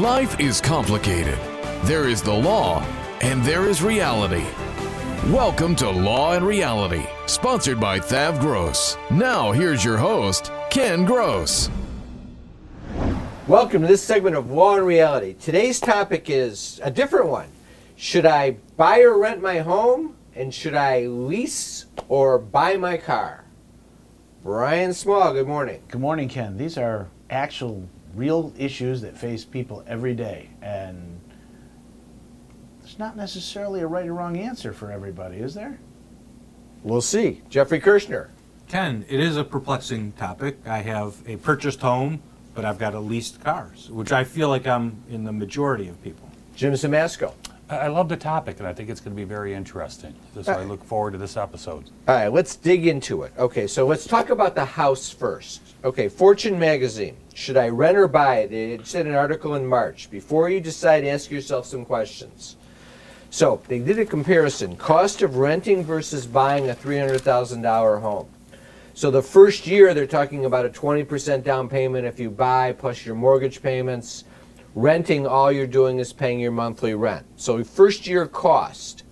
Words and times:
Life 0.00 0.40
is 0.40 0.58
complicated. 0.58 1.38
There 1.82 2.08
is 2.08 2.22
the 2.22 2.32
law, 2.32 2.82
and 3.20 3.44
there 3.44 3.68
is 3.68 3.82
reality. 3.82 4.46
Welcome 5.30 5.76
to 5.76 5.90
Law 5.90 6.32
and 6.32 6.46
Reality, 6.46 7.04
sponsored 7.26 7.78
by 7.78 7.98
Thav 7.98 8.40
Gross. 8.40 8.96
Now, 9.10 9.52
here's 9.52 9.84
your 9.84 9.98
host, 9.98 10.50
Ken 10.70 11.04
Gross. 11.04 11.68
Welcome 13.46 13.82
to 13.82 13.86
this 13.86 14.02
segment 14.02 14.34
of 14.34 14.50
Law 14.50 14.76
and 14.76 14.86
Reality. 14.86 15.34
Today's 15.34 15.78
topic 15.78 16.30
is 16.30 16.80
a 16.82 16.90
different 16.90 17.26
one. 17.28 17.48
Should 17.94 18.24
I 18.24 18.52
buy 18.78 19.00
or 19.00 19.18
rent 19.18 19.42
my 19.42 19.58
home? 19.58 20.16
And 20.34 20.54
should 20.54 20.74
I 20.74 21.00
lease 21.04 21.84
or 22.08 22.38
buy 22.38 22.78
my 22.78 22.96
car? 22.96 23.44
Brian 24.42 24.94
Small, 24.94 25.34
good 25.34 25.46
morning. 25.46 25.82
Good 25.88 26.00
morning, 26.00 26.30
Ken. 26.30 26.56
These 26.56 26.78
are 26.78 27.08
actual, 27.28 27.86
real 28.14 28.52
issues 28.58 29.00
that 29.02 29.16
face 29.16 29.44
people 29.44 29.84
every 29.86 30.14
day, 30.14 30.50
and 30.60 31.20
there's 32.80 32.98
not 32.98 33.16
necessarily 33.16 33.80
a 33.80 33.86
right 33.86 34.06
or 34.06 34.14
wrong 34.14 34.36
answer 34.36 34.72
for 34.72 34.90
everybody, 34.92 35.38
is 35.38 35.54
there? 35.54 35.78
We'll 36.82 37.00
see. 37.00 37.42
Jeffrey 37.48 37.80
Kirshner. 37.80 38.28
Ken, 38.68 39.04
it 39.08 39.20
is 39.20 39.36
a 39.36 39.44
perplexing 39.44 40.12
topic. 40.12 40.58
I 40.66 40.78
have 40.78 41.16
a 41.26 41.36
purchased 41.36 41.80
home, 41.80 42.22
but 42.54 42.64
I've 42.64 42.78
got 42.78 42.94
a 42.94 43.00
leased 43.00 43.42
cars, 43.42 43.90
which 43.90 44.12
I 44.12 44.24
feel 44.24 44.48
like 44.48 44.66
I'm 44.66 45.02
in 45.08 45.24
the 45.24 45.32
majority 45.32 45.88
of 45.88 46.02
people. 46.02 46.30
Jim 46.56 46.72
Simasko. 46.72 47.34
I 47.68 47.76
I 47.76 47.88
love 47.88 48.08
the 48.08 48.16
topic, 48.16 48.58
and 48.58 48.68
I 48.68 48.72
think 48.72 48.90
it's 48.90 49.00
going 49.00 49.16
to 49.16 49.20
be 49.20 49.24
very 49.24 49.54
interesting. 49.54 50.14
So 50.40 50.52
I 50.52 50.62
uh, 50.62 50.64
look 50.64 50.84
forward 50.84 51.12
to 51.12 51.18
this 51.18 51.36
episode. 51.36 51.84
All 52.08 52.14
right, 52.14 52.28
let's 52.28 52.56
dig 52.56 52.86
into 52.86 53.22
it. 53.22 53.32
Okay, 53.38 53.66
so 53.66 53.86
let's 53.86 54.06
talk 54.06 54.30
about 54.30 54.54
the 54.54 54.64
house 54.64 55.10
first. 55.10 55.60
Okay, 55.84 56.08
Fortune 56.08 56.58
magazine. 56.58 57.16
Should 57.34 57.56
I 57.56 57.68
rent 57.68 57.96
or 57.96 58.08
buy 58.08 58.40
it? 58.40 58.52
It 58.52 58.86
said 58.86 59.06
an 59.06 59.14
article 59.14 59.54
in 59.54 59.66
March. 59.66 60.10
Before 60.10 60.50
you 60.50 60.60
decide, 60.60 61.04
ask 61.04 61.30
yourself 61.30 61.66
some 61.66 61.84
questions. 61.84 62.56
So 63.30 63.62
they 63.66 63.78
did 63.78 63.98
a 63.98 64.04
comparison 64.04 64.76
cost 64.76 65.22
of 65.22 65.36
renting 65.36 65.82
versus 65.84 66.26
buying 66.26 66.68
a 66.68 66.74
$300,000 66.74 68.00
home. 68.02 68.28
So 68.92 69.10
the 69.10 69.22
first 69.22 69.66
year, 69.66 69.94
they're 69.94 70.06
talking 70.06 70.44
about 70.44 70.66
a 70.66 70.68
20% 70.68 71.42
down 71.42 71.66
payment 71.66 72.06
if 72.06 72.20
you 72.20 72.28
buy, 72.28 72.72
plus 72.72 73.06
your 73.06 73.14
mortgage 73.14 73.62
payments. 73.62 74.24
Renting, 74.74 75.26
all 75.26 75.52
you're 75.52 75.66
doing 75.66 75.98
is 75.98 76.12
paying 76.14 76.40
your 76.40 76.50
monthly 76.52 76.94
rent. 76.94 77.26
So 77.36 77.62
first 77.62 78.06
year 78.06 78.26
cost, 78.26 79.02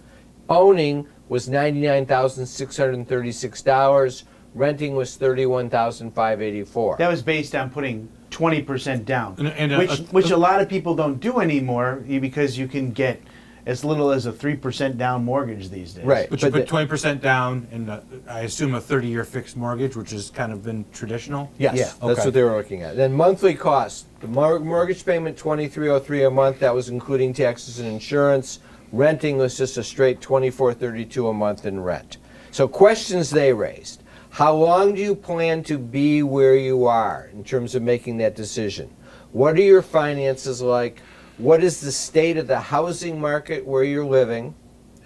owning 0.49 1.07
was 1.29 1.49
$99,636. 1.49 4.25
Renting 4.55 4.97
was 4.97 5.17
$31,584. 5.17 6.97
That 6.99 7.09
was 7.11 7.23
based 7.23 7.55
on 7.55 7.71
putting 7.71 8.09
20% 8.31 9.05
down, 9.05 9.37
And- 9.39 9.49
and 9.49 9.73
a- 9.73 9.79
which, 9.79 10.01
a- 10.01 10.03
which 10.05 10.31
a 10.31 10.37
lot 10.37 10.61
of 10.61 10.69
people 10.69 10.95
don't 10.97 11.21
do 11.21 11.39
anymore 11.41 12.03
because 12.09 12.59
you 12.59 12.67
can 12.67 12.91
get 12.91 13.21
as 13.67 13.85
little 13.85 14.11
as 14.11 14.27
a 14.27 14.33
3% 14.33 14.97
down 14.97 15.25
mortgage 15.25 15.69
these 15.69 15.93
days. 15.95 16.05
Right. 16.05 16.29
But 16.31 16.41
you 16.43 16.47
But 16.47 16.53
the- 16.55 16.61
put 16.61 16.69
twenty 16.69 16.87
percent 16.87 17.21
down, 17.23 17.67
and 17.73 17.91
uh, 17.91 18.01
I 18.29 18.41
assume 18.41 18.75
a 18.75 18.81
thirty-year 18.81 19.25
fixed 19.25 19.57
mortgage, 19.57 19.97
which 19.97 20.11
has 20.11 20.31
kind 20.31 20.53
of 20.53 20.63
been 20.63 20.85
traditional. 20.93 21.51
Yes, 21.59 21.77
Yeah, 21.77 21.85
that's 21.85 22.03
okay. 22.21 22.25
what 22.27 22.35
they 22.35 22.43
were 22.43 22.57
looking 22.57 22.83
at. 22.83 22.97
Then 22.97 23.13
monthly 23.13 23.55
cost, 23.55 24.07
the 24.21 24.29
mor- 24.29 24.59
mortgage 24.61 25.05
payment 25.05 25.37
twenty 25.37 25.69
three 25.69 25.89
oh 25.89 25.99
three 25.99 26.25
a 26.25 26.31
month. 26.31 26.59
That 26.61 26.75
was 26.75 26.89
including 26.89 27.33
taxes 27.35 27.79
and 27.79 27.89
insurance. 27.89 28.61
Renting 28.93 29.37
was 29.37 29.57
just 29.57 29.77
a 29.77 29.85
straight 29.85 30.21
twenty 30.21 30.51
four 30.51 30.73
thirty 30.75 31.05
two 31.05 31.29
a 31.29 31.33
month 31.35 31.67
in 31.67 31.81
rent. 31.81 32.17
So 32.51 32.67
questions 32.67 33.31
they 33.31 33.53
raised: 33.53 34.03
How 34.31 34.55
long 34.55 34.95
do 34.95 35.01
you 35.03 35.15
plan 35.15 35.63
to 35.65 35.79
be 35.79 36.23
where 36.23 36.57
you 36.57 36.87
are 36.87 37.29
in 37.33 37.45
terms 37.45 37.75
of 37.75 37.83
making 37.83 38.17
that 38.19 38.35
decision? 38.35 38.91
What 39.33 39.55
are 39.57 39.63
your 39.63 39.83
finances 39.83 40.61
like? 40.63 41.01
What 41.41 41.65
is 41.65 41.81
the 41.81 41.91
state 41.91 42.37
of 42.37 42.47
the 42.47 42.61
housing 42.61 43.19
market 43.19 43.67
where 43.67 43.83
you're 43.83 44.05
living? 44.05 44.55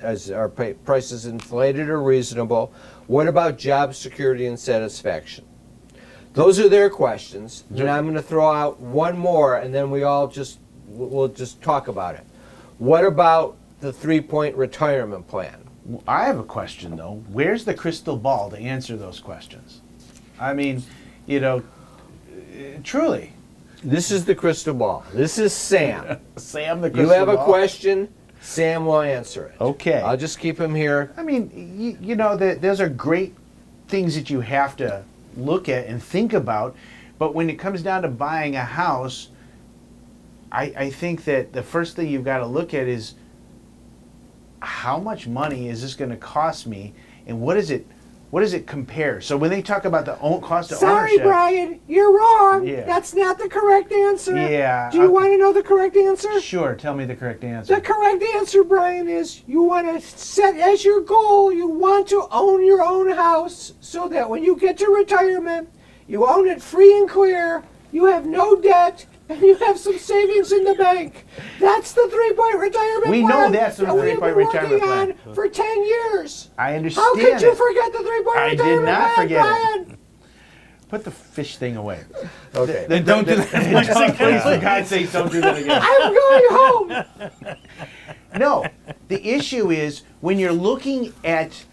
As 0.01 0.33
are 0.33 0.49
prices 0.49 1.27
inflated 1.27 1.89
or 1.89 2.03
reasonable? 2.03 2.73
What 3.07 3.29
about 3.29 3.57
job 3.57 3.95
security 3.95 4.47
and 4.47 4.59
satisfaction? 4.59 5.45
Those 6.33 6.59
are 6.59 6.69
their 6.69 6.91
questions. 6.91 7.63
And 7.71 7.89
I'm 7.89 8.03
going 8.03 8.17
to 8.17 8.23
throw 8.23 8.51
out 8.51 8.81
one 8.81 9.17
more, 9.17 9.59
and 9.59 9.73
then 9.73 9.93
we 9.93 10.03
all 10.03 10.27
just 10.27 10.59
we'll 10.89 11.29
just 11.29 11.63
talk 11.63 11.87
about 11.87 12.17
it. 12.17 12.25
What 12.79 13.05
about 13.05 13.57
the 13.79 13.93
three-point 13.93 14.57
retirement 14.57 15.29
plan? 15.29 15.69
I 16.09 16.25
have 16.25 16.41
a 16.41 16.45
question 16.45 16.97
though. 16.97 17.23
Where's 17.29 17.65
the 17.65 17.75
crystal 17.75 18.17
ball 18.17 18.51
to 18.51 18.59
answer 18.59 18.97
those 18.97 19.21
questions? 19.21 19.83
I 20.41 20.53
mean, 20.53 20.83
you 21.27 21.39
know, 21.39 21.63
uh, 22.29 22.81
truly, 22.83 23.34
This 23.85 24.11
is 24.11 24.25
the 24.25 24.35
crystal 24.35 24.73
ball. 24.73 25.05
This 25.13 25.39
is 25.39 25.53
Sam. 25.53 26.19
Sam 26.37 26.81
the 26.81 26.89
you 26.89 26.95
crystal 26.95 27.15
have 27.15 27.29
a 27.29 27.37
ball. 27.37 27.45
question. 27.45 28.09
Sam 28.41 28.87
will 28.87 29.03
answer 29.03 29.47
it. 29.49 29.61
Okay. 29.61 30.01
I'll 30.01 30.17
just 30.17 30.39
keep 30.39 30.59
him 30.59 30.75
here. 30.75 31.13
I 31.19 31.23
mean, 31.23 31.51
you, 31.79 31.99
you 32.01 32.17
know, 32.17 32.35
the, 32.35 32.55
those 32.55 32.81
are 32.81 32.89
great 32.89 33.35
things 33.89 34.15
that 34.15 34.31
you 34.31 34.41
have 34.41 34.75
to 34.77 35.05
look 35.37 35.69
at 35.69 35.87
and 35.87 36.03
think 36.03 36.33
about. 36.33 36.75
But 37.19 37.35
when 37.35 37.51
it 37.51 37.59
comes 37.59 37.83
down 37.83 38.03
to 38.03 38.09
buying 38.09 38.57
a 38.57 38.65
house, 38.65 39.29
I, 40.51 40.73
I 40.77 40.91
think 40.91 41.25
that 41.25 41.53
the 41.53 41.63
first 41.63 41.95
thing 41.95 42.09
you've 42.09 42.25
got 42.25 42.39
to 42.39 42.47
look 42.47 42.73
at 42.73 42.89
is 42.89 43.15
how 44.61 44.99
much 44.99 45.27
money 45.27 45.69
is 45.69 45.83
this 45.83 45.95
going 45.95 46.11
to 46.11 46.17
cost 46.17 46.67
me, 46.67 46.95
and 47.27 47.41
what 47.41 47.59
is 47.59 47.71
it? 47.71 47.87
What 48.31 48.41
does 48.41 48.53
it 48.53 48.67
compare? 48.67 49.21
So 49.21 49.37
when 49.37 49.51
they 49.51 49.63
talk 49.63 49.85
about 49.85 50.07
the 50.07 50.19
own 50.19 50.41
cost 50.41 50.73
of 50.73 50.83
ownership. 50.83 50.89
Sorry, 50.89 51.11
ownership, 51.13 51.23
Brian, 51.25 51.81
you're 51.87 52.13
wrong. 52.17 52.67
Yeah. 52.67 52.85
That's 52.85 53.15
not 53.15 53.39
the 53.39 53.49
correct 53.49 53.93
answer. 53.93 54.37
Yeah, 54.37 54.91
Do 54.91 54.99
you 54.99 55.05
okay. 55.05 55.13
want 55.13 55.27
to 55.27 55.39
know 55.39 55.53
the 55.53 55.63
correct 55.63 55.97
answer? 55.97 56.41
sure, 56.41 56.75
tell 56.75 56.95
me 56.95 57.05
the 57.05 57.15
correct 57.15 57.45
answer. 57.45 57.77
The 57.77 57.81
correct 57.81 58.23
answer, 58.35 58.65
Brian, 58.65 59.09
is 59.09 59.43
you 59.47 59.63
want 59.63 59.87
to 59.87 60.01
set 60.01 60.57
as 60.57 60.85
your 60.85 61.01
goal, 61.01 61.53
you 61.53 61.69
want 61.69 62.09
to 62.09 62.27
own 62.33 62.65
your 62.65 62.83
own 62.83 63.11
house 63.11 63.75
so 63.81 64.09
that 64.09 64.29
when 64.29 64.43
you 64.43 64.57
get 64.57 64.79
to 64.79 64.87
retirement, 64.89 65.69
you 66.09 66.27
own 66.27 66.49
it 66.49 66.61
free 66.61 66.99
and 66.99 67.09
clear, 67.09 67.63
you 67.93 68.07
have 68.07 68.27
no 68.27 68.57
debt, 68.61 69.07
and 69.29 69.41
you 69.41 69.55
have 69.57 69.79
some 69.79 69.99
savings 69.99 70.53
in 70.53 70.65
the 70.65 70.75
bank. 70.75 71.27
That's 71.61 71.93
the 71.93 72.09
three 72.11 72.33
point 72.35 72.59
retirement 72.59 73.05
plan. 73.05 73.11
We 73.11 73.23
know 73.23 73.29
plan. 73.29 73.53
that's 73.53 73.77
the 73.79 73.87
that 73.87 73.95
we've 73.95 74.03
three-point 74.03 74.37
been 74.37 74.47
retirement 74.47 74.73
working 74.73 74.87
plan. 74.87 75.15
on 75.27 75.35
for 75.35 75.49
10 75.49 75.85
years. 75.85 76.51
I 76.59 76.75
understand. 76.77 77.05
How 77.05 77.15
could 77.15 77.43
you 77.43 77.53
it. 77.53 77.57
forget 77.57 77.93
the 77.93 77.99
three 77.99 78.23
point 78.23 78.37
retirement? 78.37 78.61
I 78.61 78.65
did 78.65 78.79
retirement 78.81 78.85
not 78.87 79.15
plan, 79.15 79.27
forget 79.27 79.39
it. 79.39 79.87
Brian? 79.87 79.99
Put 80.89 81.05
the 81.05 81.11
fish 81.11 81.57
thing 81.57 81.77
away. 81.77 82.05
Okay. 82.55 82.87
Then 82.89 83.05
don't 83.05 83.27
do 83.27 83.35
that. 83.37 83.49
Please, 84.17 84.43
for 84.43 84.59
God's 84.61 84.89
sake, 84.89 85.11
don't 85.11 85.33
do 85.33 85.41
that 85.41 85.57
again. 85.59 85.81
I'm 85.83 86.15
going 86.15 86.47
home. 86.51 87.57
No, 88.37 88.67
the 89.07 89.25
issue 89.25 89.71
is 89.71 90.03
when 90.21 90.41
you're 90.41 90.53
looking 90.53 91.13
at 91.23 91.65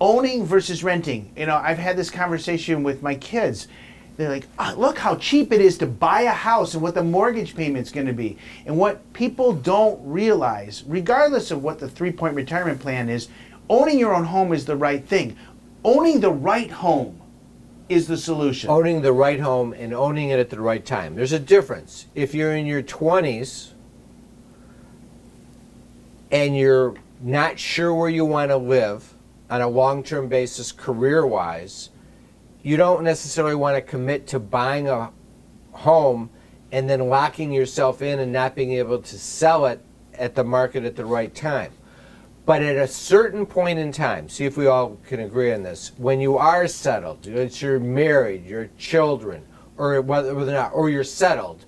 owning 0.00 0.46
versus 0.46 0.82
renting. 0.82 1.30
You 1.36 1.44
know, 1.44 1.56
I've 1.56 1.76
had 1.76 1.98
this 1.98 2.08
conversation 2.10 2.82
with 2.82 3.02
my 3.02 3.14
kids. 3.14 3.68
They're 4.16 4.28
like, 4.28 4.46
"Ah, 4.58 4.74
look 4.76 4.98
how 4.98 5.16
cheap 5.16 5.52
it 5.52 5.60
is 5.60 5.78
to 5.78 5.86
buy 5.86 6.22
a 6.22 6.30
house 6.30 6.74
and 6.74 6.82
what 6.82 6.94
the 6.94 7.02
mortgage 7.02 7.56
payment's 7.56 7.90
going 7.90 8.06
to 8.06 8.12
be. 8.12 8.36
And 8.66 8.76
what 8.76 9.12
people 9.12 9.52
don't 9.52 10.00
realize, 10.04 10.84
regardless 10.86 11.50
of 11.50 11.62
what 11.62 11.78
the 11.78 11.88
three 11.88 12.12
point 12.12 12.34
retirement 12.34 12.80
plan 12.80 13.08
is, 13.08 13.28
owning 13.70 13.98
your 13.98 14.14
own 14.14 14.24
home 14.24 14.52
is 14.52 14.66
the 14.66 14.76
right 14.76 15.04
thing. 15.04 15.36
Owning 15.84 16.20
the 16.20 16.30
right 16.30 16.70
home 16.70 17.18
is 17.88 18.06
the 18.06 18.16
solution. 18.16 18.70
owning 18.70 19.02
the 19.02 19.12
right 19.12 19.40
home 19.40 19.72
and 19.72 19.92
owning 19.92 20.30
it 20.30 20.38
at 20.38 20.50
the 20.50 20.60
right 20.60 20.84
time. 20.84 21.14
There's 21.14 21.32
a 21.32 21.38
difference. 21.38 22.06
If 22.14 22.34
you're 22.34 22.54
in 22.54 22.66
your 22.66 22.82
20s 22.82 23.72
and 26.30 26.56
you're 26.56 26.94
not 27.20 27.58
sure 27.58 27.92
where 27.94 28.08
you 28.08 28.24
want 28.24 28.50
to 28.50 28.56
live 28.56 29.14
on 29.50 29.60
a 29.60 29.68
long 29.68 30.02
term 30.02 30.28
basis, 30.28 30.72
career 30.72 31.26
wise, 31.26 31.90
you 32.62 32.76
don't 32.76 33.02
necessarily 33.02 33.54
want 33.54 33.76
to 33.76 33.82
commit 33.82 34.26
to 34.28 34.38
buying 34.38 34.88
a 34.88 35.12
home 35.72 36.30
and 36.70 36.88
then 36.88 37.08
locking 37.08 37.52
yourself 37.52 38.02
in 38.02 38.20
and 38.20 38.32
not 38.32 38.54
being 38.54 38.72
able 38.72 39.00
to 39.00 39.18
sell 39.18 39.66
it 39.66 39.84
at 40.14 40.34
the 40.34 40.44
market 40.44 40.84
at 40.84 40.96
the 40.96 41.04
right 41.04 41.34
time. 41.34 41.72
But 42.44 42.62
at 42.62 42.76
a 42.76 42.88
certain 42.88 43.46
point 43.46 43.78
in 43.78 43.92
time, 43.92 44.28
see 44.28 44.44
if 44.44 44.56
we 44.56 44.66
all 44.66 44.98
can 45.06 45.20
agree 45.20 45.52
on 45.52 45.62
this, 45.62 45.92
when 45.96 46.20
you 46.20 46.36
are 46.36 46.66
settled, 46.66 47.26
it's 47.26 47.62
you're 47.62 47.78
married, 47.78 48.44
your 48.44 48.68
children, 48.78 49.44
or 49.76 50.00
whether 50.00 50.34
whether 50.34 50.50
or 50.50 50.54
not, 50.54 50.72
or 50.74 50.90
you're 50.90 51.04
settled, 51.04 51.66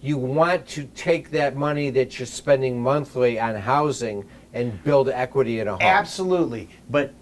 you 0.00 0.18
want 0.18 0.66
to 0.68 0.84
take 0.94 1.30
that 1.30 1.56
money 1.56 1.90
that 1.90 2.18
you're 2.18 2.26
spending 2.26 2.80
monthly 2.80 3.38
on 3.38 3.54
housing 3.54 4.24
and 4.52 4.82
build 4.82 5.08
equity 5.08 5.60
in 5.60 5.68
a 5.68 5.72
home. 5.72 5.82
Absolutely. 5.82 6.68
But 6.90 7.12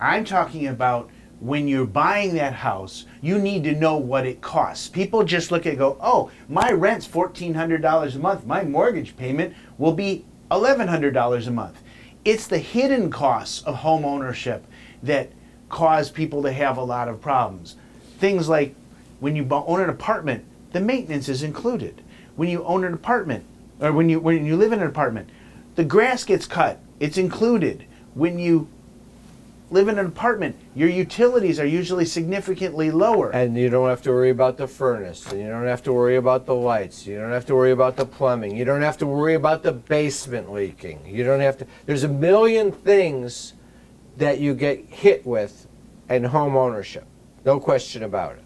I'm 0.00 0.24
talking 0.24 0.68
about 0.68 1.10
when 1.42 1.66
you're 1.66 1.84
buying 1.84 2.34
that 2.34 2.52
house, 2.52 3.04
you 3.20 3.36
need 3.36 3.64
to 3.64 3.74
know 3.74 3.96
what 3.96 4.24
it 4.24 4.40
costs. 4.40 4.88
People 4.88 5.24
just 5.24 5.50
look 5.50 5.66
at 5.66 5.76
go, 5.76 5.96
oh, 6.00 6.30
my 6.48 6.70
rent's 6.70 7.08
$1,400 7.08 8.14
a 8.14 8.18
month. 8.20 8.46
My 8.46 8.62
mortgage 8.62 9.16
payment 9.16 9.52
will 9.76 9.92
be 9.92 10.24
$1,100 10.52 11.46
a 11.46 11.50
month. 11.50 11.82
It's 12.24 12.46
the 12.46 12.58
hidden 12.58 13.10
costs 13.10 13.60
of 13.64 13.74
home 13.74 14.04
ownership 14.04 14.64
that 15.02 15.32
cause 15.68 16.12
people 16.12 16.44
to 16.44 16.52
have 16.52 16.76
a 16.76 16.84
lot 16.84 17.08
of 17.08 17.20
problems. 17.20 17.74
Things 18.20 18.48
like 18.48 18.76
when 19.18 19.34
you 19.34 19.44
own 19.50 19.80
an 19.80 19.90
apartment, 19.90 20.44
the 20.70 20.80
maintenance 20.80 21.28
is 21.28 21.42
included. 21.42 22.02
When 22.36 22.50
you 22.50 22.62
own 22.62 22.84
an 22.84 22.94
apartment, 22.94 23.44
or 23.80 23.90
when 23.90 24.08
you 24.08 24.20
when 24.20 24.46
you 24.46 24.56
live 24.56 24.72
in 24.72 24.80
an 24.80 24.86
apartment, 24.86 25.28
the 25.74 25.84
grass 25.84 26.22
gets 26.22 26.46
cut. 26.46 26.78
It's 27.00 27.18
included. 27.18 27.84
When 28.14 28.38
you 28.38 28.68
live 29.72 29.88
in 29.88 29.98
an 29.98 30.06
apartment, 30.06 30.54
your 30.74 30.90
utilities 30.90 31.58
are 31.58 31.66
usually 31.66 32.04
significantly 32.04 32.90
lower. 32.90 33.30
And 33.30 33.56
you 33.56 33.70
don't 33.70 33.88
have 33.88 34.02
to 34.02 34.10
worry 34.10 34.30
about 34.30 34.58
the 34.58 34.68
furnace, 34.68 35.26
and 35.32 35.40
you 35.40 35.48
don't 35.48 35.66
have 35.66 35.82
to 35.84 35.92
worry 35.92 36.16
about 36.16 36.44
the 36.44 36.54
lights, 36.54 37.06
you 37.06 37.18
don't 37.18 37.32
have 37.32 37.46
to 37.46 37.54
worry 37.54 37.72
about 37.72 37.96
the 37.96 38.04
plumbing, 38.04 38.54
you 38.54 38.66
don't 38.66 38.82
have 38.82 38.98
to 38.98 39.06
worry 39.06 39.34
about 39.34 39.62
the 39.62 39.72
basement 39.72 40.52
leaking. 40.52 41.00
You 41.06 41.24
don't 41.24 41.40
have 41.40 41.56
to, 41.58 41.66
there's 41.86 42.04
a 42.04 42.08
million 42.08 42.70
things 42.70 43.54
that 44.18 44.40
you 44.40 44.54
get 44.54 44.84
hit 44.84 45.26
with 45.26 45.66
in 46.10 46.24
home 46.24 46.54
ownership. 46.54 47.06
No 47.46 47.58
question 47.58 48.02
about 48.02 48.36
it. 48.36 48.44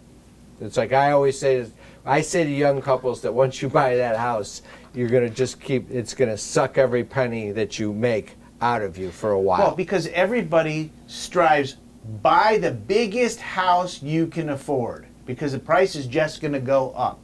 It's 0.61 0.77
like 0.77 0.93
I 0.93 1.11
always 1.11 1.37
say, 1.37 1.65
I 2.05 2.21
say 2.21 2.45
to 2.45 2.49
young 2.49 2.81
couples 2.81 3.21
that 3.21 3.33
once 3.33 3.61
you 3.61 3.67
buy 3.67 3.97
that 3.97 4.15
house, 4.15 4.61
you're 4.93 5.09
going 5.09 5.27
to 5.27 5.35
just 5.35 5.59
keep, 5.59 5.91
it's 5.91 6.13
going 6.13 6.31
to 6.31 6.37
suck 6.37 6.77
every 6.77 7.03
penny 7.03 7.51
that 7.51 7.77
you 7.77 7.91
make 7.91 8.36
out 8.61 8.81
of 8.81 8.97
you 8.97 9.11
for 9.11 9.31
a 9.31 9.39
while. 9.39 9.59
Well, 9.59 9.75
because 9.75 10.07
everybody 10.07 10.91
strives 11.07 11.77
buy 12.21 12.57
the 12.57 12.71
biggest 12.71 13.39
house 13.41 14.01
you 14.01 14.27
can 14.27 14.49
afford 14.49 15.05
because 15.25 15.51
the 15.51 15.59
price 15.59 15.95
is 15.95 16.07
just 16.07 16.41
going 16.41 16.53
to 16.53 16.59
go 16.59 16.91
up. 16.91 17.23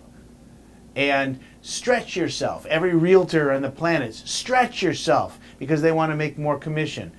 And 0.95 1.39
stretch 1.61 2.15
yourself. 2.15 2.65
Every 2.67 2.93
realtor 2.93 3.51
on 3.51 3.63
the 3.63 3.71
planet 3.71 4.13
stretch 4.13 4.83
yourself 4.83 5.39
because 5.57 5.81
they 5.81 5.91
want 5.91 6.11
to 6.11 6.15
make 6.15 6.37
more 6.37 6.57
commission. 6.59 7.11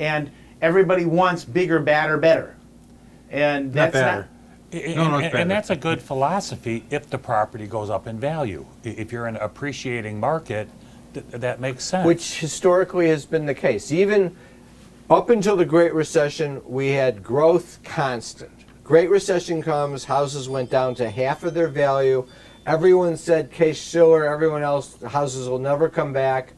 And 0.00 0.30
everybody 0.60 1.04
wants 1.04 1.44
bigger, 1.44 1.78
badder, 1.78 2.16
better. 2.16 2.56
And 3.30 3.66
Not 3.66 3.92
that's 3.92 3.92
better. 3.92 4.28
And, 4.72 4.96
No, 4.96 5.10
no, 5.10 5.18
and- 5.18 5.34
and 5.34 5.50
that's 5.50 5.70
a 5.70 5.76
good 5.76 6.00
philosophy 6.02 6.84
if 6.90 7.08
the 7.08 7.18
property 7.18 7.66
goes 7.66 7.90
up 7.90 8.06
in 8.08 8.18
value. 8.18 8.66
If 8.82 9.12
you're 9.12 9.28
in 9.28 9.36
an 9.36 9.42
appreciating 9.42 10.18
market, 10.18 10.68
th- 11.14 11.26
that 11.30 11.60
makes 11.60 11.84
sense. 11.84 12.06
which 12.06 12.40
historically 12.40 13.08
has 13.08 13.24
been 13.24 13.46
the 13.46 13.54
case. 13.54 13.92
Even 13.92 14.36
up 15.08 15.30
until 15.30 15.56
the 15.56 15.64
Great 15.64 15.92
Recession, 15.92 16.62
we 16.64 16.88
had 16.88 17.22
growth 17.22 17.80
constant. 17.82 18.52
Great 18.84 19.10
Recession 19.10 19.62
comes, 19.62 20.04
houses 20.04 20.48
went 20.48 20.70
down 20.70 20.94
to 20.96 21.10
half 21.10 21.44
of 21.44 21.54
their 21.54 21.68
value. 21.68 22.26
Everyone 22.66 23.16
said 23.16 23.50
Case 23.50 23.80
Shiller, 23.80 24.24
everyone 24.24 24.62
else, 24.62 25.00
houses 25.02 25.48
will 25.48 25.58
never 25.58 25.88
come 25.88 26.12
back. 26.12 26.54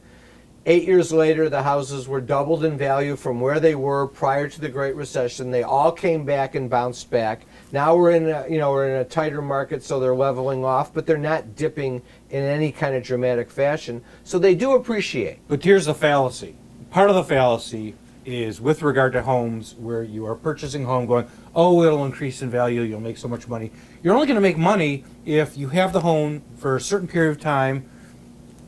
Eight 0.65 0.87
years 0.87 1.11
later, 1.11 1.49
the 1.49 1.63
houses 1.63 2.07
were 2.07 2.21
doubled 2.21 2.63
in 2.63 2.77
value 2.77 3.17
from 3.17 3.41
where 3.41 3.59
they 3.59 3.75
were 3.75 4.07
prior 4.07 4.47
to 4.47 4.61
the 4.61 4.69
Great 4.69 4.95
Recession. 4.95 5.51
They 5.51 5.63
all 5.63 5.91
came 5.91 6.23
back 6.23 6.55
and 6.55 6.69
bounced 6.69 7.09
back. 7.09 7.45
Now 7.73 7.97
we're 7.97 8.11
in 8.11 8.29
a, 8.29 8.45
you 8.49 8.59
know 8.59 8.71
we're 8.71 8.95
in 8.95 9.01
a 9.01 9.05
tighter 9.05 9.41
market, 9.41 9.83
so 9.83 9.99
they're 9.99 10.15
leveling 10.15 10.63
off, 10.63 10.93
but 10.93 11.05
they're 11.05 11.17
not 11.17 11.55
dipping 11.55 12.01
in 12.33 12.43
any 12.43 12.71
kind 12.71 12.95
of 12.95 13.03
dramatic 13.03 13.51
fashion. 13.51 14.03
So 14.23 14.39
they 14.39 14.55
do 14.55 14.73
appreciate. 14.73 15.37
But 15.47 15.63
here's 15.63 15.85
the 15.85 15.93
fallacy. 15.93 16.55
Part 16.89 17.11
of 17.11 17.15
the 17.15 17.23
fallacy 17.23 17.93
is 18.25 18.59
with 18.59 18.81
regard 18.81 19.13
to 19.13 19.21
homes 19.21 19.75
where 19.75 20.01
you 20.01 20.25
are 20.25 20.33
purchasing 20.33 20.83
a 20.83 20.87
home 20.87 21.05
going, 21.05 21.27
oh, 21.53 21.83
it'll 21.83 22.05
increase 22.05 22.41
in 22.41 22.49
value, 22.49 22.81
you'll 22.81 22.99
make 22.99 23.17
so 23.17 23.27
much 23.27 23.47
money. 23.47 23.71
You're 24.01 24.15
only 24.15 24.25
going 24.25 24.35
to 24.35 24.41
make 24.41 24.57
money 24.57 25.03
if 25.25 25.55
you 25.57 25.69
have 25.69 25.93
the 25.93 25.99
home 26.01 26.41
for 26.57 26.75
a 26.75 26.81
certain 26.81 27.07
period 27.07 27.31
of 27.31 27.39
time, 27.39 27.87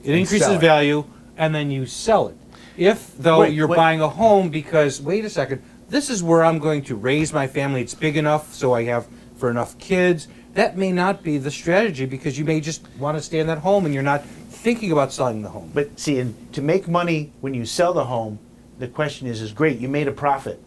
it 0.03 0.11
And 0.11 0.19
increases 0.19 0.45
sell 0.45 0.55
it. 0.55 0.61
value, 0.61 1.05
and 1.35 1.55
then 1.55 1.71
you 1.71 1.87
sell 1.87 2.27
it. 2.27 2.37
If, 2.77 3.17
though, 3.17 3.39
Wait, 3.41 3.53
you're 3.53 3.67
wait. 3.67 3.77
buying 3.77 4.01
a 4.01 4.09
home 4.09 4.49
because, 4.49 5.01
wait 5.01 5.25
a 5.25 5.29
second, 5.29 5.63
this 5.89 6.11
is 6.11 6.21
where 6.21 6.43
I'm 6.43 6.59
going 6.59 6.83
to 6.83 6.95
raise 6.95 7.33
my 7.33 7.47
family, 7.47 7.81
it's 7.81 7.95
big 7.95 8.15
enough 8.17 8.53
so 8.53 8.73
I 8.73 8.83
have 8.83 9.07
for 9.37 9.49
enough 9.49 9.77
kids, 9.79 10.27
that 10.55 10.77
may 10.77 10.91
not 10.91 11.21
be 11.21 11.37
the 11.37 11.51
strategy 11.51 12.05
because 12.05 12.39
you 12.39 12.45
may 12.45 12.59
just 12.59 12.87
want 12.97 13.17
to 13.17 13.21
stay 13.23 13.39
in 13.39 13.47
that 13.47 13.59
home 13.59 13.85
and 13.85 13.93
you're 13.93 14.03
not 14.03 14.25
thinking 14.25 14.91
about 14.91 15.13
selling 15.13 15.41
the 15.41 15.49
home. 15.49 15.69
But 15.73 15.99
see, 15.99 16.19
and 16.19 16.33
to 16.53 16.61
make 16.61 16.87
money 16.87 17.31
when 17.41 17.53
you 17.53 17.65
sell 17.65 17.93
the 17.93 18.05
home, 18.05 18.39
the 18.79 18.87
question 18.87 19.27
is, 19.27 19.41
is 19.41 19.51
great, 19.51 19.79
you 19.79 19.87
made 19.87 20.07
a 20.07 20.11
profit. 20.11 20.59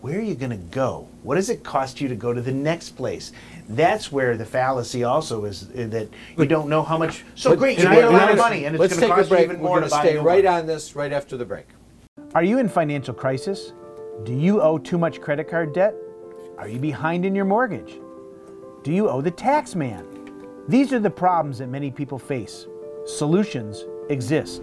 Where 0.00 0.18
are 0.18 0.22
you 0.22 0.34
going 0.34 0.50
to 0.50 0.56
go? 0.56 1.06
What 1.22 1.36
does 1.36 1.48
it 1.50 1.62
cost 1.62 2.00
you 2.00 2.08
to 2.08 2.16
go 2.16 2.32
to 2.32 2.40
the 2.40 2.52
next 2.52 2.90
place? 2.96 3.30
That's 3.68 4.10
where 4.10 4.36
the 4.36 4.44
fallacy 4.44 5.04
also 5.04 5.44
is 5.44 5.64
uh, 5.70 5.86
that 5.90 6.08
you 6.36 6.44
don't 6.46 6.68
know 6.68 6.82
how 6.82 6.98
much. 6.98 7.24
So 7.36 7.50
But- 7.50 7.58
great, 7.60 7.78
you 7.78 7.88
made 7.88 8.02
a 8.02 8.10
lot 8.10 8.30
of 8.30 8.36
money, 8.38 8.64
and 8.64 8.74
it's 8.74 8.80
let's 8.80 8.94
going 8.94 9.02
to 9.02 9.06
take 9.06 9.12
a 9.12 9.14
cost 9.20 9.30
you 9.30 9.36
break. 9.36 9.44
even 9.44 9.60
We're 9.60 9.68
more 9.68 9.76
gonna 9.78 9.86
to 9.90 9.90
buy 9.94 10.00
stay 10.02 10.10
a 10.16 10.20
new 10.20 10.26
right 10.26 10.44
one. 10.44 10.54
on 10.54 10.66
this 10.66 10.96
right 10.96 11.12
after 11.12 11.36
the 11.36 11.44
break. 11.44 11.66
Are 12.34 12.42
you 12.42 12.58
in 12.58 12.68
financial 12.68 13.14
crisis? 13.14 13.72
Do 14.24 14.34
you 14.34 14.60
owe 14.60 14.78
too 14.78 14.98
much 14.98 15.20
credit 15.20 15.48
card 15.48 15.72
debt? 15.72 15.94
Are 16.58 16.68
you 16.68 16.78
behind 16.80 17.24
in 17.24 17.34
your 17.34 17.44
mortgage? 17.44 17.94
Do 18.82 18.92
you 18.92 19.08
owe 19.08 19.20
the 19.20 19.30
tax 19.30 19.76
man? 19.76 20.04
These 20.66 20.92
are 20.92 20.98
the 20.98 21.08
problems 21.08 21.58
that 21.58 21.68
many 21.68 21.92
people 21.92 22.18
face. 22.18 22.66
Solutions 23.06 23.84
exist. 24.10 24.62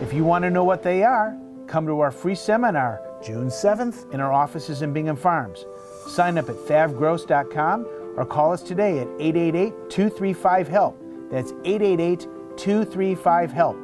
If 0.00 0.12
you 0.12 0.22
want 0.22 0.44
to 0.44 0.50
know 0.50 0.62
what 0.62 0.84
they 0.84 1.02
are, 1.02 1.36
come 1.66 1.84
to 1.86 1.98
our 1.98 2.12
free 2.12 2.36
seminar 2.36 3.00
June 3.24 3.48
7th 3.48 4.12
in 4.14 4.20
our 4.20 4.32
offices 4.32 4.82
in 4.82 4.92
Bingham 4.92 5.16
Farms. 5.16 5.66
Sign 6.06 6.38
up 6.38 6.48
at 6.48 6.54
thavgross.com 6.54 7.86
or 8.16 8.24
call 8.24 8.52
us 8.52 8.62
today 8.62 9.00
at 9.00 9.08
888 9.18 9.90
235 9.90 10.68
HELP. 10.68 10.96
That's 11.32 11.50
888 11.64 12.20
235 12.56 13.52
HELP. 13.52 13.76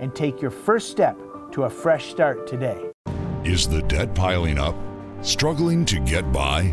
And 0.00 0.14
take 0.14 0.40
your 0.40 0.52
first 0.52 0.90
step 0.90 1.18
to 1.50 1.64
a 1.64 1.70
fresh 1.70 2.08
start 2.08 2.46
today. 2.46 2.92
Is 3.42 3.68
the 3.68 3.82
debt 3.82 4.14
piling 4.14 4.58
up? 4.58 4.76
Struggling 5.22 5.84
to 5.86 5.98
get 5.98 6.32
by? 6.32 6.72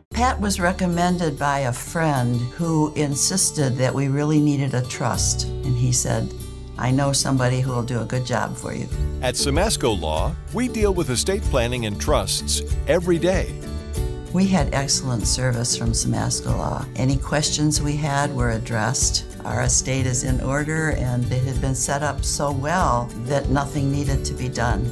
Pat 0.11 0.39
was 0.39 0.59
recommended 0.59 1.39
by 1.39 1.59
a 1.59 1.73
friend 1.73 2.39
who 2.39 2.93
insisted 2.95 3.75
that 3.77 3.93
we 3.93 4.07
really 4.07 4.39
needed 4.39 4.73
a 4.73 4.85
trust. 4.87 5.45
And 5.47 5.75
he 5.75 5.91
said, 5.91 6.31
I 6.77 6.91
know 6.91 7.13
somebody 7.13 7.61
who 7.61 7.71
will 7.71 7.83
do 7.83 8.01
a 8.01 8.05
good 8.05 8.25
job 8.25 8.55
for 8.55 8.73
you. 8.73 8.87
At 9.21 9.35
Simasko 9.35 9.99
Law, 9.99 10.35
we 10.53 10.67
deal 10.67 10.93
with 10.93 11.09
estate 11.09 11.41
planning 11.43 11.85
and 11.85 11.99
trusts 11.99 12.61
every 12.87 13.17
day. 13.17 13.53
We 14.33 14.47
had 14.47 14.73
excellent 14.73 15.27
service 15.27 15.75
from 15.75 15.91
Simasko 15.91 16.57
Law. 16.57 16.85
Any 16.95 17.17
questions 17.17 17.81
we 17.81 17.95
had 17.95 18.33
were 18.35 18.51
addressed. 18.51 19.25
Our 19.43 19.63
estate 19.63 20.05
is 20.05 20.23
in 20.23 20.39
order 20.41 20.91
and 20.91 21.29
it 21.31 21.43
had 21.43 21.59
been 21.61 21.75
set 21.75 22.03
up 22.03 22.23
so 22.23 22.51
well 22.51 23.09
that 23.25 23.49
nothing 23.49 23.91
needed 23.91 24.23
to 24.25 24.33
be 24.33 24.49
done. 24.49 24.85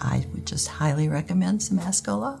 I 0.00 0.26
would 0.32 0.46
just 0.46 0.68
highly 0.68 1.08
recommend 1.08 1.60
Simasko 1.60 2.20
Law. 2.20 2.40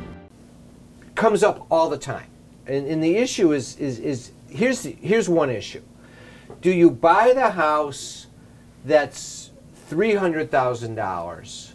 Comes 1.21 1.43
up 1.43 1.67
all 1.69 1.87
the 1.87 1.99
time. 1.99 2.25
And, 2.65 2.87
and 2.87 3.03
the 3.03 3.15
issue 3.15 3.51
is, 3.53 3.77
is, 3.77 3.99
is 3.99 4.31
here's, 4.49 4.81
the, 4.81 4.93
here's 4.93 5.29
one 5.29 5.51
issue. 5.51 5.83
Do 6.61 6.71
you 6.71 6.89
buy 6.89 7.33
the 7.35 7.51
house 7.51 8.25
that's 8.85 9.51
$300,000 9.91 11.71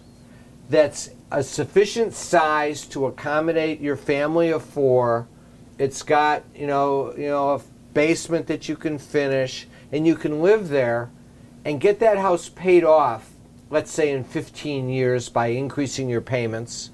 that's 0.69 1.11
a 1.31 1.45
sufficient 1.45 2.13
size 2.13 2.87
to 2.87 3.07
accommodate 3.07 3.81
your 3.81 3.97
family 3.97 4.51
of 4.51 4.65
four? 4.65 5.29
It's 5.79 6.03
got, 6.03 6.43
you 6.53 6.67
know, 6.67 7.15
you 7.17 7.29
know, 7.29 7.51
a 7.51 7.61
basement 7.95 8.49
that 8.49 8.69
you 8.69 8.75
can 8.75 8.99
finish 8.99 9.69
and 9.93 10.05
you 10.05 10.17
can 10.17 10.43
live 10.43 10.71
there 10.71 11.09
and 11.65 11.81
get 11.81 12.01
that 12.01 12.19
house 12.19 12.49
paid 12.49 12.83
off, 12.83 13.31
let's 13.71 13.93
say 13.93 14.11
in 14.11 14.25
15 14.25 14.89
years 14.89 15.29
by 15.29 15.47
increasing 15.47 16.09
your 16.09 16.21
payments, 16.21 16.91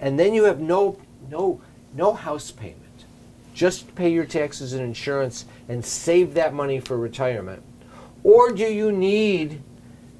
and 0.00 0.18
then 0.18 0.34
you 0.34 0.42
have 0.42 0.58
no 0.58 0.98
no 1.30 1.60
no 1.94 2.14
house 2.14 2.50
payment. 2.50 2.78
Just 3.54 3.94
pay 3.94 4.10
your 4.10 4.24
taxes 4.24 4.72
and 4.72 4.82
insurance 4.82 5.44
and 5.68 5.84
save 5.84 6.34
that 6.34 6.54
money 6.54 6.80
for 6.80 6.96
retirement. 6.96 7.62
Or 8.22 8.50
do 8.52 8.64
you 8.64 8.92
need 8.92 9.62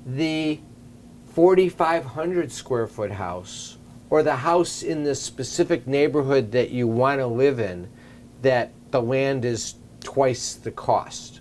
the 0.05 0.61
4,500 1.33 2.53
square 2.53 2.87
foot 2.87 3.13
house 3.13 3.79
or 4.11 4.23
the 4.23 4.37
house 4.37 4.83
in 4.83 5.05
the 5.05 5.15
specific 5.15 5.87
neighborhood 5.87 6.53
that 6.53 6.71
you 6.71 6.87
want 6.87 7.21
to 7.21 7.27
live 7.27 7.59
in 7.59 7.89
that 8.43 8.73
the 8.91 9.01
land 9.01 9.45
is 9.45 9.77
twice 10.01 10.55
the 10.55 10.71
cost? 10.71 11.41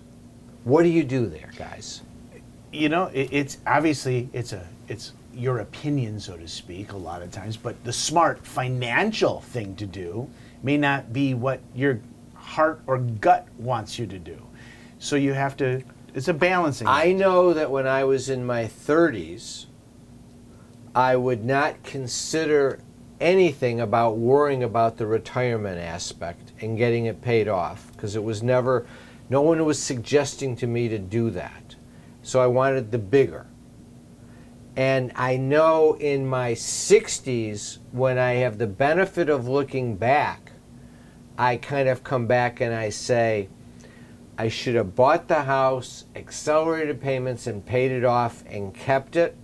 What 0.64 0.84
do 0.84 0.88
you 0.88 1.04
do 1.04 1.26
there, 1.26 1.50
guys? 1.58 2.02
you 2.72 2.88
know 2.88 3.06
it, 3.12 3.28
it's 3.30 3.58
obviously 3.66 4.28
it's 4.32 4.52
a 4.52 4.66
it's 4.88 5.12
your 5.34 5.58
opinion 5.58 6.20
so 6.20 6.36
to 6.36 6.46
speak 6.46 6.92
a 6.92 6.96
lot 6.96 7.22
of 7.22 7.30
times 7.30 7.56
but 7.56 7.82
the 7.84 7.92
smart 7.92 8.44
financial 8.46 9.40
thing 9.40 9.74
to 9.76 9.86
do 9.86 10.28
may 10.62 10.76
not 10.76 11.12
be 11.12 11.34
what 11.34 11.60
your 11.74 12.00
heart 12.34 12.80
or 12.86 12.98
gut 12.98 13.46
wants 13.58 13.98
you 13.98 14.06
to 14.06 14.18
do 14.18 14.40
so 14.98 15.16
you 15.16 15.32
have 15.32 15.56
to 15.56 15.82
it's 16.14 16.28
a 16.28 16.34
balancing 16.34 16.86
I 16.86 17.10
act. 17.10 17.18
know 17.18 17.54
that 17.54 17.70
when 17.70 17.86
I 17.86 18.04
was 18.04 18.28
in 18.28 18.44
my 18.44 18.64
30s, 18.64 19.66
I 20.94 21.16
would 21.16 21.44
not 21.44 21.82
consider 21.82 22.80
anything 23.18 23.80
about 23.80 24.18
worrying 24.18 24.62
about 24.62 24.98
the 24.98 25.06
retirement 25.06 25.78
aspect 25.78 26.52
and 26.60 26.76
getting 26.76 27.06
it 27.06 27.22
paid 27.22 27.48
off 27.48 27.90
because 27.92 28.14
it 28.14 28.22
was 28.22 28.42
never, 28.42 28.86
no 29.30 29.40
one 29.40 29.64
was 29.64 29.82
suggesting 29.82 30.54
to 30.56 30.66
me 30.66 30.88
to 30.88 30.98
do 30.98 31.30
that. 31.30 31.76
So 32.22 32.40
I 32.40 32.46
wanted 32.46 32.90
the 32.90 32.98
bigger. 32.98 33.46
And 34.76 35.12
I 35.14 35.36
know 35.36 35.94
in 35.94 36.26
my 36.26 36.52
60s, 36.52 37.78
when 37.90 38.18
I 38.18 38.34
have 38.34 38.58
the 38.58 38.66
benefit 38.66 39.28
of 39.28 39.46
looking 39.46 39.96
back, 39.96 40.52
I 41.36 41.56
kind 41.56 41.88
of 41.88 42.02
come 42.02 42.26
back 42.26 42.60
and 42.60 42.74
I 42.74 42.88
say, 42.88 43.48
I 44.38 44.48
should 44.48 44.74
have 44.74 44.96
bought 44.96 45.28
the 45.28 45.42
house, 45.42 46.04
accelerated 46.16 47.00
payments, 47.00 47.46
and 47.46 47.64
paid 47.64 47.90
it 47.90 48.04
off 48.04 48.44
and 48.46 48.74
kept 48.74 49.14
it. 49.14 49.36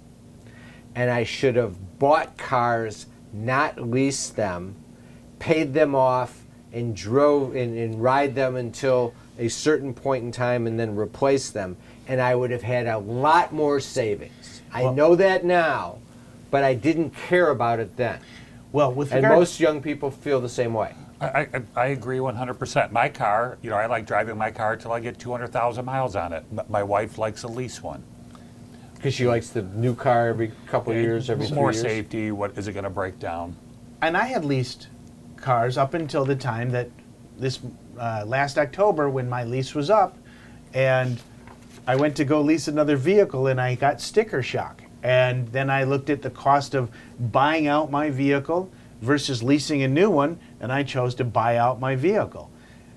And 0.95 1.11
I 1.11 1.25
should 1.25 1.57
have 1.57 1.99
bought 1.99 2.39
cars, 2.39 3.07
not 3.33 3.81
leased 3.81 4.37
them, 4.37 4.77
paid 5.39 5.75
them 5.75 5.95
off, 5.95 6.47
and 6.79 6.95
drove 6.97 7.55
and, 7.55 7.77
and 7.77 8.03
ride 8.03 8.35
them 8.35 8.57
until 8.57 9.13
a 9.39 9.49
certain 9.49 9.93
point 9.93 10.25
in 10.25 10.33
time 10.33 10.67
and 10.67 10.79
then 10.79 10.97
replace 10.97 11.51
them. 11.51 11.77
And 12.07 12.21
I 12.21 12.35
would 12.35 12.51
have 12.51 12.63
had 12.63 12.87
a 12.87 12.99
lot 12.99 13.53
more 13.53 13.81
savings. 13.81 14.63
I 14.73 14.91
know 14.91 15.15
that 15.17 15.45
now, 15.45 15.99
but 16.51 16.65
I 16.65 16.75
didn't 16.75 17.11
care 17.11 17.51
about 17.51 17.81
it 17.81 17.97
then. 17.97 18.21
well 18.73 18.93
with 18.93 19.13
And 19.13 19.23
regard 19.23 19.39
most 19.39 19.61
young 19.61 19.83
people 19.83 20.11
feel 20.11 20.41
the 20.41 20.49
same 20.49 20.73
way. 20.75 20.95
I, 21.21 21.27
I, 21.27 21.49
I 21.75 21.87
agree 21.89 22.19
100%. 22.19 22.93
My 22.93 23.09
car, 23.09 23.59
you 23.61 23.71
know, 23.71 23.77
I 23.77 23.87
like 23.87 24.07
driving 24.07 24.39
my 24.39 24.51
car 24.53 24.77
till 24.77 24.93
I 24.93 25.01
get 25.01 25.19
200,000 25.19 25.85
miles 25.85 26.15
on 26.15 26.33
it. 26.33 26.45
M- 26.53 26.61
My 26.69 26.83
wife 26.85 27.19
likes 27.19 27.43
a 27.43 27.49
lease 27.49 27.83
one. 27.83 28.05
Because 28.95 29.15
she 29.15 29.27
likes 29.27 29.51
the 29.51 29.63
new 29.63 29.95
car 29.95 30.29
every 30.29 30.53
couple 30.67 30.93
of 30.93 30.99
years, 30.99 31.29
every 31.31 31.47
three 31.47 31.55
More 31.57 31.73
years. 31.73 31.83
safety. 31.83 32.31
What 32.31 32.57
is 32.57 32.69
it 32.69 32.73
going 32.73 32.85
to 32.85 32.91
break 32.91 33.19
down? 33.19 33.57
and 34.01 34.17
I 34.17 34.27
had 34.27 34.45
leased 34.45 34.87
cars 35.41 35.79
up 35.79 35.95
until 35.95 36.25
the 36.25 36.37
time 36.37 36.71
that 36.71 36.91
this 37.39 37.61
uh, 37.99 38.25
last 38.27 38.59
October 38.59 39.09
when 39.09 39.29
my 39.29 39.45
lease 39.45 39.75
was 39.75 39.91
up, 39.91 40.17
and 40.75 41.21
I 41.87 41.97
went 41.97 42.17
to 42.17 42.25
go 42.25 42.43
lease 42.43 42.69
another 42.69 42.97
vehicle 42.97 43.47
and 43.47 43.61
I 43.61 43.75
got 43.75 44.01
sticker 44.01 44.43
shock. 44.43 44.83
And 45.03 45.49
then 45.49 45.71
I 45.71 45.85
looked 45.85 46.11
at 46.11 46.21
the 46.21 46.31
cost 46.31 46.75
of 46.75 46.91
buying 47.19 47.67
out 47.67 47.91
my 47.91 48.11
vehicle 48.11 48.71
versus 49.01 49.43
leasing 49.43 49.83
a 49.83 49.89
new 49.89 50.11
one, 50.11 50.39
and 50.61 50.73
I 50.73 50.83
chose 50.83 51.15
to 51.17 51.25
buy 51.25 51.57
out 51.57 51.81
my 51.81 51.97
vehicle. 51.97 52.51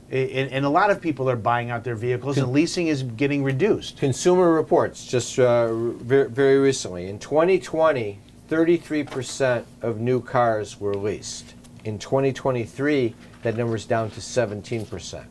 And, 0.10 0.51
and 0.51 0.65
a 0.65 0.69
lot 0.69 0.89
of 0.89 1.00
people 1.00 1.29
are 1.29 1.38
buying 1.38 1.69
out 1.69 1.86
their 1.86 1.95
vehicles, 1.95 2.38
and 2.38 2.51
leasing 2.51 2.88
is 2.88 3.03
getting 3.03 3.43
reduced. 3.43 3.98
Consumer 3.98 4.51
Reports 4.51 5.05
just 5.05 5.39
uh, 5.39 5.74
very, 5.74 6.29
very 6.29 6.57
recently. 6.57 7.07
In 7.07 7.17
2020, 7.17 8.19
33% 8.50 9.63
of 9.81 10.01
new 10.01 10.19
cars 10.21 10.81
were 10.81 10.95
leased. 10.95 11.53
In 11.83 11.97
2023, 11.97 13.15
that 13.43 13.57
number's 13.57 13.85
down 13.85 14.11
to 14.11 14.19
17%. 14.19 15.25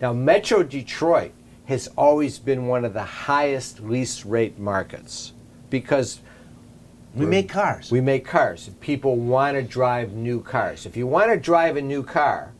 Now, 0.00 0.12
Metro 0.12 0.62
Detroit 0.62 1.32
has 1.66 1.88
always 1.96 2.38
been 2.38 2.66
one 2.66 2.84
of 2.84 2.94
the 2.94 3.02
highest 3.02 3.80
lease 3.80 4.24
rate 4.24 4.58
markets 4.58 5.32
because 5.70 6.20
We 7.14 7.26
make 7.26 7.48
cars. 7.48 7.90
we 7.90 8.00
make 8.00 8.24
cars. 8.24 8.70
People 8.80 9.16
want 9.16 9.56
to 9.56 9.62
drive 9.62 10.12
new 10.12 10.40
cars. 10.40 10.86
If 10.86 10.96
you 10.96 11.06
want 11.06 11.30
to 11.32 11.36
drive 11.36 11.76
a 11.76 11.82
new 11.82 12.02
car 12.04 12.52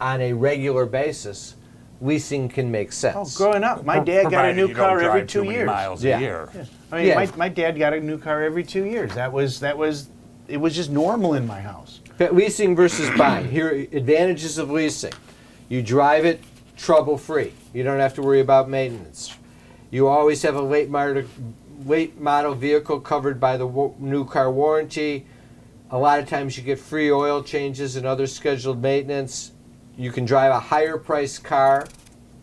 on 0.00 0.20
a 0.22 0.32
regular 0.32 0.86
basis, 0.86 1.56
leasing 2.00 2.48
can 2.48 2.70
make 2.70 2.88
oh, 2.88 2.90
sense. 2.90 3.36
growing 3.36 3.62
up, 3.62 3.84
my 3.84 4.00
dad 4.00 4.22
got 4.24 4.26
a 4.26 4.30
Provided 4.30 4.56
new 4.56 4.68
you 4.68 4.74
don't 4.74 4.76
car 4.76 5.00
every 5.00 5.20
drive 5.20 5.26
two 5.28 5.40
too 5.40 5.44
many 5.44 5.56
years. 5.56 5.66
miles 5.66 6.02
Yeah. 6.02 6.16
a 6.16 6.20
year. 6.20 6.48
I 6.90 6.96
mean, 6.96 7.06
Yeah. 7.08 7.14
my, 7.16 7.28
my 7.36 7.48
dad 7.50 7.78
got 7.78 7.92
a 7.92 8.00
new 8.00 8.16
car 8.18 8.42
every 8.42 8.64
two 8.64 8.86
years. 8.86 9.12
That 9.14 9.30
was 9.30 9.60
that 9.60 9.76
was 9.76 10.08
it 10.48 10.56
was 10.56 10.74
just 10.74 10.90
normal 10.90 11.34
in 11.34 11.46
my 11.46 11.60
house. 11.60 11.99
Leasing 12.20 12.76
versus 12.76 13.08
buying. 13.16 13.48
Here 13.48 13.88
advantages 13.92 14.58
of 14.58 14.70
leasing. 14.70 15.14
You 15.68 15.82
drive 15.82 16.26
it 16.26 16.42
trouble 16.76 17.16
free. 17.16 17.52
You 17.72 17.82
don't 17.82 17.98
have 17.98 18.14
to 18.14 18.22
worry 18.22 18.40
about 18.40 18.68
maintenance. 18.68 19.34
You 19.90 20.06
always 20.06 20.42
have 20.42 20.54
a 20.54 20.62
late 20.62 20.90
model, 20.90 21.24
late 21.84 22.20
model 22.20 22.54
vehicle 22.54 23.00
covered 23.00 23.40
by 23.40 23.56
the 23.56 23.92
new 23.98 24.24
car 24.24 24.50
warranty. 24.50 25.26
A 25.90 25.98
lot 25.98 26.20
of 26.20 26.28
times 26.28 26.56
you 26.56 26.62
get 26.62 26.78
free 26.78 27.10
oil 27.10 27.42
changes 27.42 27.96
and 27.96 28.06
other 28.06 28.26
scheduled 28.26 28.82
maintenance. 28.82 29.52
You 29.96 30.12
can 30.12 30.24
drive 30.24 30.52
a 30.52 30.60
higher 30.60 30.98
priced 30.98 31.42
car 31.42 31.86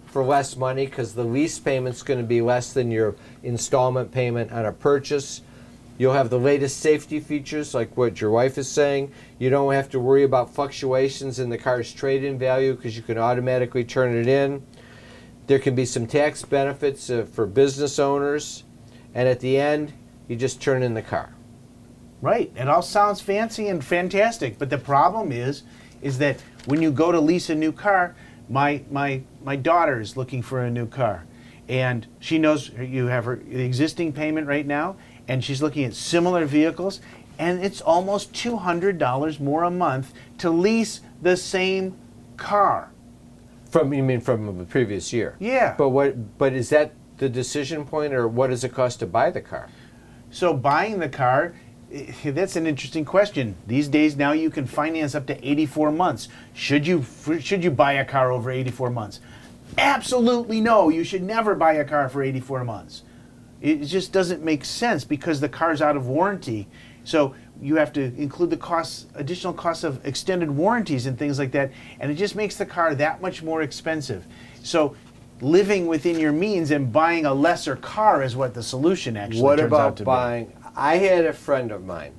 for 0.08 0.24
less 0.24 0.56
money 0.56 0.86
because 0.86 1.14
the 1.14 1.24
lease 1.24 1.60
payment's 1.60 2.04
going 2.04 2.20
to 2.20 2.26
be 2.26 2.42
less 2.42 2.74
than 2.74 2.92
your 2.92 3.16
installment 3.44 4.12
payment 4.12 4.52
on 4.52 4.66
a 4.66 4.72
purchase. 4.72 5.42
You'll 5.98 6.13
have 6.13 6.30
the 6.30 6.39
latest 6.39 6.80
safety 6.80 7.20
features, 7.20 7.74
like 7.74 7.98
what 7.98 8.22
your 8.22 8.30
wife 8.30 8.58
is 8.58 8.70
saying. 8.70 9.12
You 9.39 9.50
don't 9.50 9.74
have 9.74 9.89
to 9.92 10.00
worry 10.00 10.24
about 10.24 10.54
fluctuations 10.54 11.39
in 11.39 11.50
the 11.50 11.58
car's 11.58 11.92
trade 11.92 12.24
in 12.24 12.38
value 12.38 12.75
because 12.75 12.96
you 12.96 13.04
can 13.04 13.18
automatically 13.18 13.84
turn 13.84 14.16
it 14.16 14.27
in. 14.27 14.66
There 15.48 15.60
can 15.60 15.75
be 15.75 15.86
some 15.86 16.06
tax 16.06 16.44
benefits 16.44 17.10
uh, 17.10 17.25
for 17.32 17.46
business 17.46 17.98
owners. 17.98 18.63
And 19.16 19.27
at 19.27 19.39
the 19.39 19.58
end, 19.60 19.94
you 20.27 20.36
just 20.36 20.62
turn 20.62 20.84
in 20.84 20.94
the 20.94 21.01
car. 21.01 21.34
Right. 22.22 22.51
It 22.56 22.68
all 22.68 22.82
sounds 22.82 23.22
fancy 23.22 23.68
and 23.68 23.84
fantastic, 23.84 24.58
but 24.58 24.70
the 24.70 24.77
problem 24.77 25.32
is, 25.32 25.63
is 26.01 26.18
that 26.20 26.42
when 26.66 26.82
you 26.82 26.92
go 26.92 27.12
to 27.12 27.20
lease 27.20 27.50
a 27.50 27.56
new 27.56 27.72
car, 27.72 28.16
my 28.50 28.84
my 28.89 29.22
my 29.44 29.56
daughter 29.56 30.00
is 30.00 30.18
looking 30.18 30.42
for 30.42 30.62
a 30.62 30.70
new 30.70 30.88
car, 30.88 31.25
and 31.68 32.08
she 32.20 32.38
knows 32.38 32.70
you 32.70 33.08
have 33.08 33.25
her 33.25 33.42
existing 33.51 34.13
payment 34.13 34.48
right 34.48 34.66
now, 34.66 34.96
and 35.28 35.44
she's 35.44 35.62
looking 35.62 35.84
at 35.84 35.94
similar 35.94 36.46
vehicles, 36.46 37.02
and 37.38 37.64
it's 37.64 37.82
almost 37.82 38.34
two 38.34 38.58
hundred 38.58 38.98
dollars 38.98 39.40
more 39.40 39.64
a 39.64 39.72
month 39.72 40.14
to 40.40 40.50
lease 40.50 41.02
the 41.22 41.38
same 41.38 41.96
car. 42.38 42.92
From 43.70 43.94
you 43.94 44.04
mean 44.04 44.22
from 44.22 44.58
the 44.58 44.66
previous 44.66 45.12
year? 45.12 45.36
Yeah. 45.40 45.76
But 45.78 45.90
what? 45.90 46.38
But 46.38 46.54
is 46.54 46.70
that 46.70 46.94
the 47.18 47.30
decision 47.30 47.86
point, 47.86 48.14
or 48.14 48.28
what 48.28 48.50
does 48.50 48.64
it 48.64 48.74
cost 48.74 49.00
to 49.00 49.08
buy 49.08 49.32
the 49.32 49.42
car? 49.42 49.70
So 50.30 50.54
buying 50.54 51.00
the 51.00 51.10
car, 51.10 51.56
eh, 51.92 52.32
that's 52.32 52.56
an 52.56 52.68
interesting 52.68 53.06
question. 53.06 53.56
These 53.66 53.88
days 53.88 54.16
now 54.16 54.32
you 54.32 54.50
can 54.50 54.66
finance 54.66 55.16
up 55.16 55.26
to 55.28 55.48
84 55.48 55.92
months. 55.92 56.30
Should 56.54 56.88
you 56.88 57.06
should 57.40 57.64
you 57.64 57.72
buy 57.72 57.94
a 57.94 58.06
car 58.06 58.32
over 58.32 58.52
84 58.52 58.90
months? 58.90 59.20
Absolutely 59.78 60.62
no. 60.62 60.90
You 60.90 61.04
should 61.04 61.24
never 61.24 61.54
buy 61.56 61.74
a 61.74 61.86
car 61.86 62.10
for 62.10 62.24
84 62.24 62.64
months. 62.64 63.04
It 63.62 63.78
just 63.86 64.12
doesn't 64.12 64.44
make 64.44 64.64
sense 64.66 65.04
because 65.04 65.40
the 65.40 65.50
car's 65.50 65.82
out 65.82 65.98
of 65.98 66.08
warranty. 66.08 66.68
So 67.04 67.34
you 67.62 67.76
have 67.78 67.92
to 67.94 68.02
include 68.02 68.50
the 68.50 68.58
costs, 68.58 69.08
additional 69.16 69.54
costs 69.54 69.84
of 69.84 70.06
extended 70.06 70.52
warranties 70.52 71.06
and 71.06 71.18
things 71.18 71.40
like 71.40 71.52
that, 71.54 71.72
and 72.00 72.12
it 72.12 72.16
just 72.16 72.36
makes 72.36 72.56
the 72.58 72.66
car 72.66 72.94
that 72.96 73.22
much 73.22 73.42
more 73.42 73.62
expensive. 73.62 74.28
So 74.62 74.96
living 75.42 75.88
within 75.88 76.20
your 76.20 76.32
means 76.32 76.72
and 76.72 76.92
buying 76.92 77.26
a 77.26 77.34
lesser 77.34 77.76
car 77.76 78.24
is 78.24 78.36
what 78.36 78.54
the 78.54 78.64
solution 78.64 79.18
actually 79.18 79.38
is. 79.38 79.44
what 79.44 79.60
turns 79.60 79.74
out 79.74 79.80
about 79.80 79.98
to 79.98 80.04
buying? 80.04 80.54
I 80.76 80.98
had 80.98 81.26
a 81.26 81.34
friend 81.34 81.72
of 81.72 81.86
mine. 81.86 82.14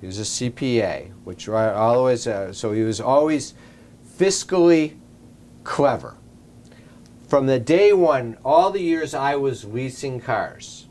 He 0.00 0.06
was 0.06 0.18
a 0.18 0.22
CPA, 0.22 1.12
which 1.24 1.48
always 1.48 2.26
uh, 2.26 2.52
so 2.52 2.72
he 2.72 2.82
was 2.82 3.00
always 3.00 3.54
fiscally 4.18 4.96
clever. 5.64 6.16
From 7.32 7.46
the 7.46 7.58
day 7.58 7.94
one, 7.94 8.36
all 8.44 8.68
the 8.68 8.82
years 8.82 9.14
I 9.14 9.36
was 9.36 9.64
leasing 9.64 10.20
cars, 10.20 10.86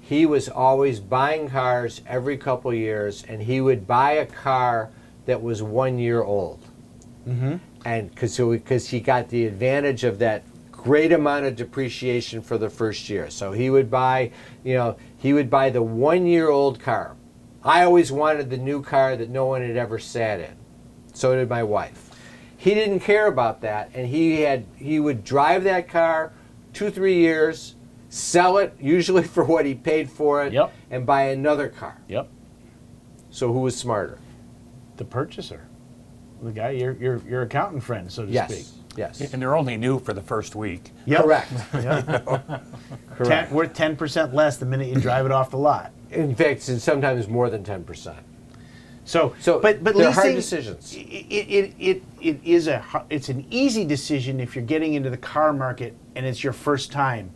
he 0.00 0.24
was 0.24 0.48
always 0.48 0.98
buying 0.98 1.50
cars 1.50 2.00
every 2.06 2.38
couple 2.38 2.72
years, 2.72 3.22
and 3.28 3.42
he 3.42 3.60
would 3.60 3.86
buy 3.86 4.12
a 4.12 4.24
car 4.24 4.88
that 5.26 5.42
was 5.42 5.62
one 5.62 5.98
year 5.98 6.22
old. 6.22 6.64
Mm-hmm. 7.28 7.56
And 7.84 8.14
because 8.14 8.88
he 8.88 9.00
got 9.00 9.28
the 9.28 9.44
advantage 9.44 10.04
of 10.04 10.18
that 10.20 10.42
great 10.72 11.12
amount 11.12 11.44
of 11.44 11.54
depreciation 11.54 12.40
for 12.40 12.56
the 12.56 12.70
first 12.70 13.10
year. 13.10 13.28
So 13.28 13.52
he 13.52 13.68
would 13.68 13.90
buy, 13.90 14.32
you 14.64 14.72
know, 14.72 14.96
he 15.18 15.34
would 15.34 15.50
buy 15.50 15.68
the 15.68 15.82
one 15.82 16.24
year 16.24 16.48
old 16.48 16.80
car. 16.80 17.14
I 17.62 17.84
always 17.84 18.10
wanted 18.10 18.48
the 18.48 18.56
new 18.56 18.82
car 18.82 19.16
that 19.16 19.28
no 19.28 19.44
one 19.44 19.60
had 19.60 19.76
ever 19.76 19.98
sat 19.98 20.40
in. 20.40 20.56
So 21.12 21.36
did 21.36 21.50
my 21.50 21.62
wife. 21.62 22.07
He 22.58 22.74
didn't 22.74 23.00
care 23.00 23.28
about 23.28 23.60
that, 23.62 23.90
and 23.94 24.06
he 24.08 24.40
had 24.42 24.66
he 24.76 24.98
would 25.00 25.24
drive 25.24 25.64
that 25.64 25.88
car 25.88 26.32
two 26.74 26.90
three 26.90 27.14
years, 27.14 27.76
sell 28.10 28.58
it 28.58 28.74
usually 28.80 29.22
for 29.22 29.44
what 29.44 29.64
he 29.64 29.74
paid 29.74 30.10
for 30.10 30.44
it, 30.44 30.52
Yep. 30.52 30.72
and 30.90 31.06
buy 31.06 31.22
another 31.28 31.68
car. 31.68 31.96
Yep. 32.08 32.28
So 33.30 33.52
who 33.52 33.60
was 33.60 33.76
smarter? 33.76 34.18
The 34.96 35.04
purchaser. 35.04 35.68
The 36.42 36.50
guy, 36.52 36.70
your, 36.70 36.92
your, 36.94 37.18
your 37.28 37.42
accountant 37.42 37.82
friend, 37.82 38.10
so 38.10 38.24
to 38.26 38.30
Yes. 38.30 38.52
speak. 38.52 38.66
Yes. 38.96 39.20
And 39.32 39.40
they're 39.40 39.56
only 39.56 39.76
new 39.76 39.98
for 40.00 40.12
the 40.12 40.22
first 40.22 40.54
week. 40.56 40.90
Yep. 41.06 41.22
Correct. 41.22 41.52
Yep. 41.74 42.06
Correct. 43.16 43.48
Ten, 43.48 43.50
worth 43.50 43.72
10% 43.74 44.32
less 44.34 44.56
the 44.56 44.66
minute 44.66 44.88
you 44.88 44.96
drive 45.00 45.26
it 45.26 45.32
off 45.32 45.50
the 45.50 45.58
lot. 45.58 45.92
In 46.10 46.34
fact, 46.34 46.68
it's 46.68 46.82
sometimes 46.82 47.28
more 47.28 47.50
than 47.50 47.62
ten 47.62 47.84
percent. 47.84 48.18
So, 49.08 49.34
So 49.40 49.58
but 49.58 49.82
but 49.82 49.96
leasing, 49.96 50.12
hard 50.12 50.34
decisions. 50.34 50.94
It, 50.94 50.98
it, 51.00 51.74
it, 51.78 52.02
it 52.20 52.40
is 52.44 52.68
a 52.68 52.84
it's 53.08 53.30
an 53.30 53.46
easy 53.50 53.86
decision 53.86 54.38
if 54.38 54.54
you're 54.54 54.66
getting 54.66 54.92
into 54.92 55.08
the 55.08 55.16
car 55.16 55.54
market 55.54 55.96
and 56.14 56.26
it's 56.26 56.44
your 56.44 56.52
first 56.52 56.92
time. 56.92 57.30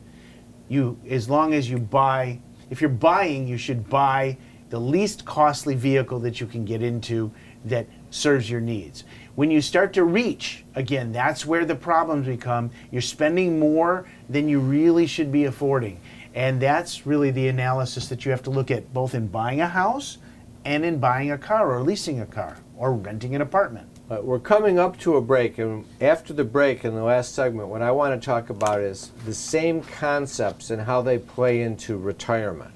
You 0.69 0.99
as 1.09 1.31
long 1.31 1.55
as 1.55 1.71
you 1.71 1.79
buy, 1.79 2.41
if 2.69 2.83
you're 2.83 2.91
buying, 2.91 3.49
you 3.49 3.57
should 3.57 3.89
buy 3.89 4.37
the 4.69 4.79
least 4.79 5.25
costly 5.25 5.75
vehicle 5.75 6.21
that 6.21 6.43
you 6.43 6.47
can 6.47 6.67
get 6.67 6.83
into 6.83 7.33
that 7.65 7.87
serves 8.11 8.51
your 8.51 8.61
needs. 8.61 9.05
When 9.35 9.51
you 9.51 9.63
start 9.63 9.95
to 9.95 10.05
reach, 10.05 10.67
again, 10.75 11.11
that's 11.11 11.47
where 11.47 11.65
the 11.65 11.75
problems 11.75 12.27
become. 12.27 12.71
You're 12.91 13.01
spending 13.01 13.59
more 13.59 14.07
than 14.29 14.47
you 14.47 14.61
really 14.61 15.07
should 15.07 15.33
be 15.33 15.47
affording. 15.47 15.99
And 16.35 16.61
that's 16.61 17.07
really 17.07 17.31
the 17.31 17.49
analysis 17.49 18.09
that 18.09 18.27
you 18.27 18.31
have 18.31 18.43
to 18.43 18.51
look 18.51 18.71
at 18.71 18.93
both 18.93 19.15
in 19.15 19.27
buying 19.29 19.63
a 19.63 19.69
house 19.69 20.19
and 20.65 20.85
in 20.85 20.99
buying 20.99 21.31
a 21.31 21.39
car 21.39 21.73
or 21.73 21.83
leasing 21.83 22.21
a 22.21 22.27
car 22.27 22.57
or 22.77 22.93
renting 22.93 23.35
an 23.35 23.41
apartment. 23.41 23.89
Uh, 24.11 24.21
we're 24.23 24.39
coming 24.39 24.79
up 24.79 24.99
to 24.99 25.17
a 25.17 25.21
break, 25.21 25.59
and 25.59 25.87
after 26.01 26.33
the 26.33 26.45
break, 26.45 26.85
in 26.85 26.95
the 26.95 27.03
last 27.03 27.35
segment, 27.35 27.69
what 27.69 27.83
I 27.83 27.91
want 27.91 28.21
to 28.21 28.25
talk 28.25 28.51
about 28.51 28.81
is 28.81 29.11
the 29.25 29.35
same 29.35 29.81
concepts 29.83 30.71
and 30.71 30.83
how 30.83 31.03
they 31.03 31.19
play 31.19 31.63
into 31.63 31.97
retirement. 31.97 32.73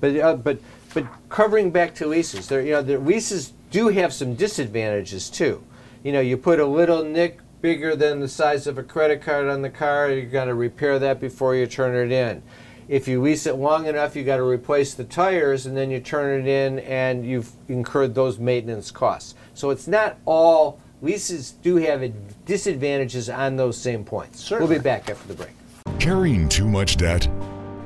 But 0.00 0.16
uh, 0.16 0.36
but 0.36 0.58
but 0.92 1.06
covering 1.28 1.70
back 1.70 1.94
to 1.96 2.06
leases, 2.06 2.48
there 2.48 2.60
you 2.60 2.72
know 2.72 2.82
the 2.82 2.98
leases 2.98 3.52
do 3.70 3.88
have 3.88 4.12
some 4.12 4.34
disadvantages 4.34 5.30
too. 5.30 5.64
You 6.02 6.12
know, 6.12 6.20
you 6.20 6.36
put 6.36 6.60
a 6.60 6.66
little 6.66 7.02
nick 7.02 7.38
bigger 7.64 7.96
than 7.96 8.20
the 8.20 8.28
size 8.28 8.66
of 8.66 8.76
a 8.76 8.82
credit 8.82 9.22
card 9.22 9.48
on 9.48 9.62
the 9.62 9.70
car, 9.70 10.10
You've 10.10 10.30
got 10.30 10.44
to 10.44 10.54
repair 10.54 10.98
that 10.98 11.18
before 11.18 11.56
you 11.56 11.66
turn 11.66 11.96
it 11.96 12.12
in. 12.12 12.42
If 12.88 13.08
you 13.08 13.22
lease 13.22 13.46
it 13.46 13.54
long 13.54 13.86
enough, 13.86 14.14
you 14.14 14.24
got 14.24 14.36
to 14.36 14.44
replace 14.44 14.94
the 14.94 15.04
tires, 15.04 15.66
and 15.66 15.76
then 15.76 15.90
you 15.90 16.00
turn 16.00 16.40
it 16.40 16.46
in, 16.46 16.80
and 16.80 17.24
you've 17.24 17.50
incurred 17.68 18.14
those 18.14 18.38
maintenance 18.38 18.90
costs. 18.90 19.34
So 19.54 19.70
it's 19.70 19.88
not 19.88 20.18
all 20.26 20.80
leases 21.00 21.52
do 21.52 21.76
have 21.76 22.12
disadvantages 22.44 23.30
on 23.30 23.56
those 23.56 23.78
same 23.78 24.04
points. 24.04 24.50
We'll 24.50 24.68
be 24.68 24.78
back 24.78 25.08
after 25.08 25.28
the 25.28 25.34
break. 25.34 25.50
Carrying 25.98 26.48
too 26.48 26.68
much 26.68 26.96
debt? 26.96 27.28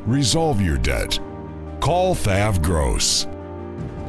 Resolve 0.04 0.60
your 0.60 0.78
debt. 0.78 1.18
Call 1.80 2.14
Thav 2.14 2.62
Gross. 2.62 3.26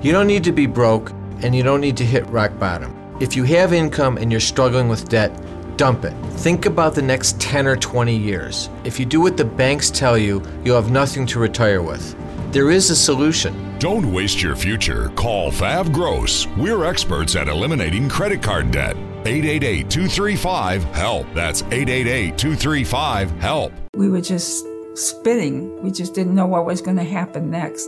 You 0.02 0.12
don't 0.12 0.28
need 0.28 0.44
to 0.46 0.52
be 0.52 0.66
broke, 0.66 1.12
and 1.44 1.56
you 1.56 1.62
don't 1.62 1.82
need 1.82 1.98
to 1.98 2.06
hit 2.06 2.26
rock 2.30 2.58
bottom. 2.58 2.96
If 3.20 3.36
you 3.36 3.44
have 3.44 3.74
income 3.74 4.18
and 4.18 4.32
you're 4.32 4.40
struggling 4.40 4.88
with 4.88 5.10
debt, 5.10 5.32
dump 5.80 6.04
it. 6.04 6.14
Think 6.44 6.66
about 6.66 6.94
the 6.94 7.02
next 7.02 7.40
10 7.40 7.66
or 7.66 7.78
20 7.78 8.14
years. 8.14 8.70
If 8.84 9.00
you 9.00 9.06
do 9.06 9.22
what 9.22 9.38
the 9.38 9.46
banks 9.46 9.90
tell 9.90 10.18
you, 10.18 10.44
you'll 10.66 10.76
have 10.76 10.92
nothing 10.92 11.26
to 11.28 11.40
retire 11.40 11.82
with. 11.82 12.16
There 12.52 12.70
is 12.70 12.90
a 12.90 12.96
solution. 12.98 13.80
Don't 13.80 14.12
waste 14.12 14.42
your 14.42 14.58
future. 14.58 15.08
Call 15.16 15.52
Thav 15.52 15.94
Gross. 15.94 16.48
We're 16.58 16.84
experts 16.84 17.38
at 17.38 17.48
eliminating 17.48 18.10
credit 18.10 18.44
card 18.44 18.72
debt. 18.72 18.98
888 19.26 19.90
235 19.90 20.84
HELP. 20.84 21.34
That's 21.34 21.62
888 21.62 22.38
235 22.38 23.32
HELP. 23.40 23.72
We 23.96 24.10
were 24.10 24.22
just 24.22 24.66
spinning. 24.96 25.82
We 25.82 25.92
just 25.92 26.14
didn't 26.14 26.36
know 26.36 26.48
what 26.48 26.66
was 26.66 26.82
going 26.82 26.98
to 26.98 27.04
happen 27.06 27.50
next. 27.50 27.88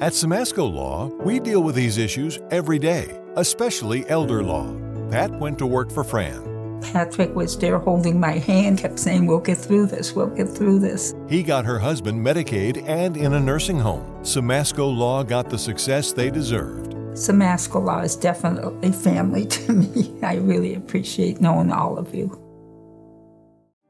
At 0.00 0.14
Simasko 0.14 0.72
Law, 0.72 1.08
we 1.22 1.38
deal 1.38 1.62
with 1.62 1.74
these 1.74 1.98
issues 1.98 2.38
every 2.50 2.78
day, 2.78 3.20
especially 3.36 4.08
elder 4.08 4.42
law. 4.42 4.74
Pat 5.10 5.32
went 5.32 5.58
to 5.58 5.66
work 5.66 5.90
for 5.90 6.04
Fran. 6.04 6.50
Patrick 6.80 7.34
was 7.34 7.58
there 7.58 7.78
holding 7.78 8.18
my 8.18 8.38
hand, 8.38 8.78
kept 8.78 8.98
saying, 8.98 9.26
We'll 9.26 9.40
get 9.40 9.58
through 9.58 9.86
this, 9.86 10.14
we'll 10.14 10.28
get 10.28 10.48
through 10.48 10.78
this. 10.78 11.14
He 11.28 11.42
got 11.42 11.64
her 11.64 11.78
husband 11.78 12.24
Medicaid 12.24 12.88
and 12.88 13.16
in 13.16 13.34
a 13.34 13.40
nursing 13.40 13.78
home. 13.78 14.04
Simasko 14.22 14.96
Law 14.96 15.22
got 15.22 15.50
the 15.50 15.58
success 15.58 16.12
they 16.12 16.30
deserved. 16.30 16.92
Simasko 17.12 17.84
Law 17.84 18.00
is 18.00 18.16
definitely 18.16 18.92
family 18.92 19.46
to 19.56 19.72
me. 19.72 20.14
I 20.22 20.36
really 20.36 20.74
appreciate 20.74 21.40
knowing 21.40 21.72
all 21.72 21.98
of 21.98 22.14
you. 22.14 22.40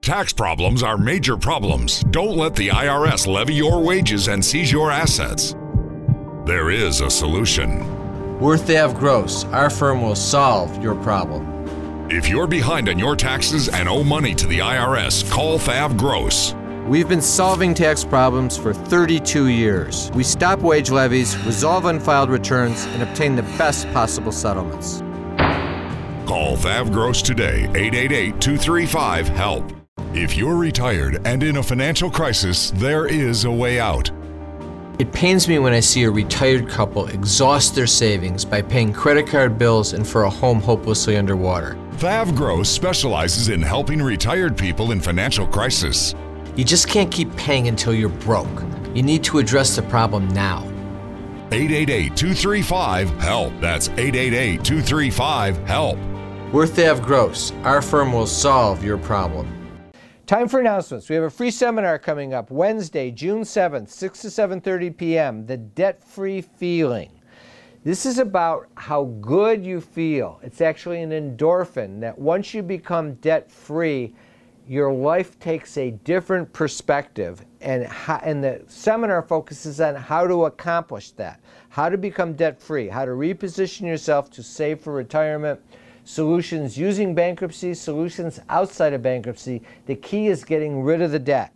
Tax 0.02 0.33
problems 0.33 0.83
are 0.83 0.96
major 0.96 1.37
problems. 1.37 2.02
Don't 2.04 2.37
let 2.37 2.56
the 2.56 2.68
IRS 2.68 3.26
levy 3.26 3.54
your 3.54 3.83
wages 3.83 4.28
and 4.28 4.42
seize 4.42 4.72
your 4.72 4.90
assets. 4.90 5.54
There 6.46 6.70
is 6.70 7.02
a 7.02 7.11
solution. 7.11 8.00
We're 8.40 8.57
Thav 8.57 8.98
Gross, 8.98 9.44
our 9.53 9.68
firm 9.68 10.00
will 10.00 10.16
solve 10.16 10.83
your 10.83 10.94
problem. 10.94 12.09
If 12.11 12.26
you're 12.26 12.46
behind 12.46 12.88
on 12.88 12.98
your 12.98 13.14
taxes 13.14 13.68
and 13.68 13.87
owe 13.87 14.03
money 14.03 14.35
to 14.35 14.46
the 14.46 14.61
IRS, 14.61 15.31
call 15.31 15.59
Thav 15.59 15.98
Gross. 15.98 16.55
We've 16.88 17.07
been 17.07 17.20
solving 17.20 17.74
tax 17.74 18.03
problems 18.03 18.57
for 18.57 18.72
32 18.72 19.48
years. 19.48 20.11
We 20.14 20.24
stop 20.24 20.61
wage 20.61 20.90
levies, 20.90 21.37
resolve 21.44 21.85
unfiled 21.85 22.31
returns, 22.31 22.87
and 22.87 23.03
obtain 23.03 23.37
the 23.37 23.42
best 23.59 23.87
possible 23.92 24.33
settlements. 24.33 25.00
Call 26.26 26.57
Thav 26.57 26.90
Gross 26.90 27.20
today, 27.20 27.64
888 27.74 28.40
235 28.40 29.29
HELP. 29.29 29.72
If 30.14 30.35
you're 30.35 30.57
retired 30.57 31.20
and 31.26 31.42
in 31.42 31.59
a 31.59 31.62
financial 31.62 32.11
crisis, 32.11 32.70
there 32.70 33.07
is 33.07 33.44
a 33.44 33.50
way 33.50 33.79
out. 33.79 34.11
It 35.01 35.11
pains 35.13 35.49
me 35.49 35.59
when 35.59 35.73
I 35.73 35.81
see 35.81 36.03
a 36.03 36.11
retired 36.11 36.69
couple 36.69 37.07
exhaust 37.07 37.75
their 37.75 37.87
savings 37.87 38.45
by 38.45 38.61
paying 38.61 38.93
credit 38.93 39.27
card 39.27 39.57
bills 39.57 39.95
and 39.95 40.07
for 40.07 40.25
a 40.25 40.29
home 40.29 40.61
hopelessly 40.61 41.17
underwater. 41.17 41.79
Thav 41.93 42.37
Gross 42.37 42.69
specializes 42.69 43.49
in 43.49 43.63
helping 43.63 44.03
retired 44.03 44.59
people 44.59 44.91
in 44.91 45.01
financial 45.01 45.47
crisis. 45.47 46.15
You 46.55 46.65
just 46.65 46.87
can't 46.87 47.11
keep 47.11 47.35
paying 47.35 47.67
until 47.69 47.95
you're 47.95 48.11
broke. 48.11 48.63
You 48.95 49.03
need 49.03 49.25
to 49.25 49.39
address 49.39 49.75
the 49.75 49.81
problem 49.81 50.29
now. 50.35 50.65
888 51.51 52.15
235 52.15 53.09
HELP. 53.21 53.53
That's 53.59 53.89
888 53.89 54.63
235 54.63 55.57
HELP. 55.67 55.99
We're 56.53 56.67
Thav 56.67 57.03
Gross. 57.03 57.53
Our 57.63 57.81
firm 57.81 58.13
will 58.13 58.27
solve 58.27 58.85
your 58.85 58.99
problem. 58.99 59.60
Time 60.31 60.47
for 60.47 60.61
announcements. 60.61 61.09
We 61.09 61.16
have 61.16 61.25
a 61.25 61.29
free 61.29 61.51
seminar 61.51 61.99
coming 61.99 62.35
up 62.35 62.53
Wednesday, 62.53 63.11
June 63.11 63.40
7th, 63.40 63.88
6 63.88 64.23
to 64.23 64.29
7:30 64.29 64.97
p.m. 64.97 65.45
The 65.45 65.57
debt-free 65.57 66.43
feeling. 66.43 67.11
This 67.83 68.07
is 68.07 68.21
about 68.21 68.69
how 68.77 69.07
good 69.21 69.64
you 69.64 69.81
feel. 69.81 70.38
It's 70.45 70.61
actually 70.61 71.03
an 71.03 71.11
endorphin 71.11 71.99
that 72.03 72.16
once 72.16 72.55
you 72.55 72.62
become 72.62 73.14
debt-free, 73.14 74.14
your 74.69 74.93
life 74.93 75.37
takes 75.40 75.77
a 75.77 75.90
different 75.90 76.53
perspective 76.53 77.45
and 77.61 77.85
how, 77.87 78.21
and 78.23 78.45
the 78.45 78.62
seminar 78.69 79.23
focuses 79.23 79.81
on 79.81 79.97
how 79.97 80.29
to 80.29 80.45
accomplish 80.45 81.11
that. 81.11 81.40
How 81.71 81.88
to 81.88 81.99
become 81.99 82.35
debt-free, 82.35 82.87
how 82.87 83.05
to 83.05 83.11
reposition 83.11 83.81
yourself 83.81 84.31
to 84.31 84.45
save 84.45 84.79
for 84.79 84.93
retirement 84.93 85.59
solutions 86.05 86.79
using 86.79 87.15
bankruptcy, 87.15 87.75
solutions 87.75 88.41
outside 88.49 88.93
of 88.93 89.03
bankruptcy. 89.03 89.63
The 89.87 89.97
key 89.97 90.29
is 90.29 90.45
getting 90.45 90.83
rid 90.83 91.03
of 91.03 91.11
the 91.11 91.19
debt. 91.19 91.55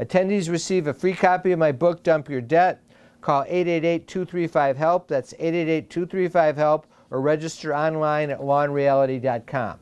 Attendees 0.00 0.50
receive 0.50 0.86
a 0.86 0.94
free 0.94 1.14
copy 1.14 1.52
of 1.52 1.58
my 1.58 1.72
book, 1.72 2.02
Dump 2.02 2.28
Your 2.28 2.40
Debt. 2.40 2.80
Call 3.20 3.42
888 3.48 4.06
235 4.06 4.76
HELP. 4.76 5.08
That's 5.08 5.34
888 5.34 5.90
235 5.90 6.56
HELP 6.56 6.86
or 7.10 7.20
register 7.20 7.74
online 7.74 8.30
at 8.30 8.40
lawandreality.com. 8.40 9.78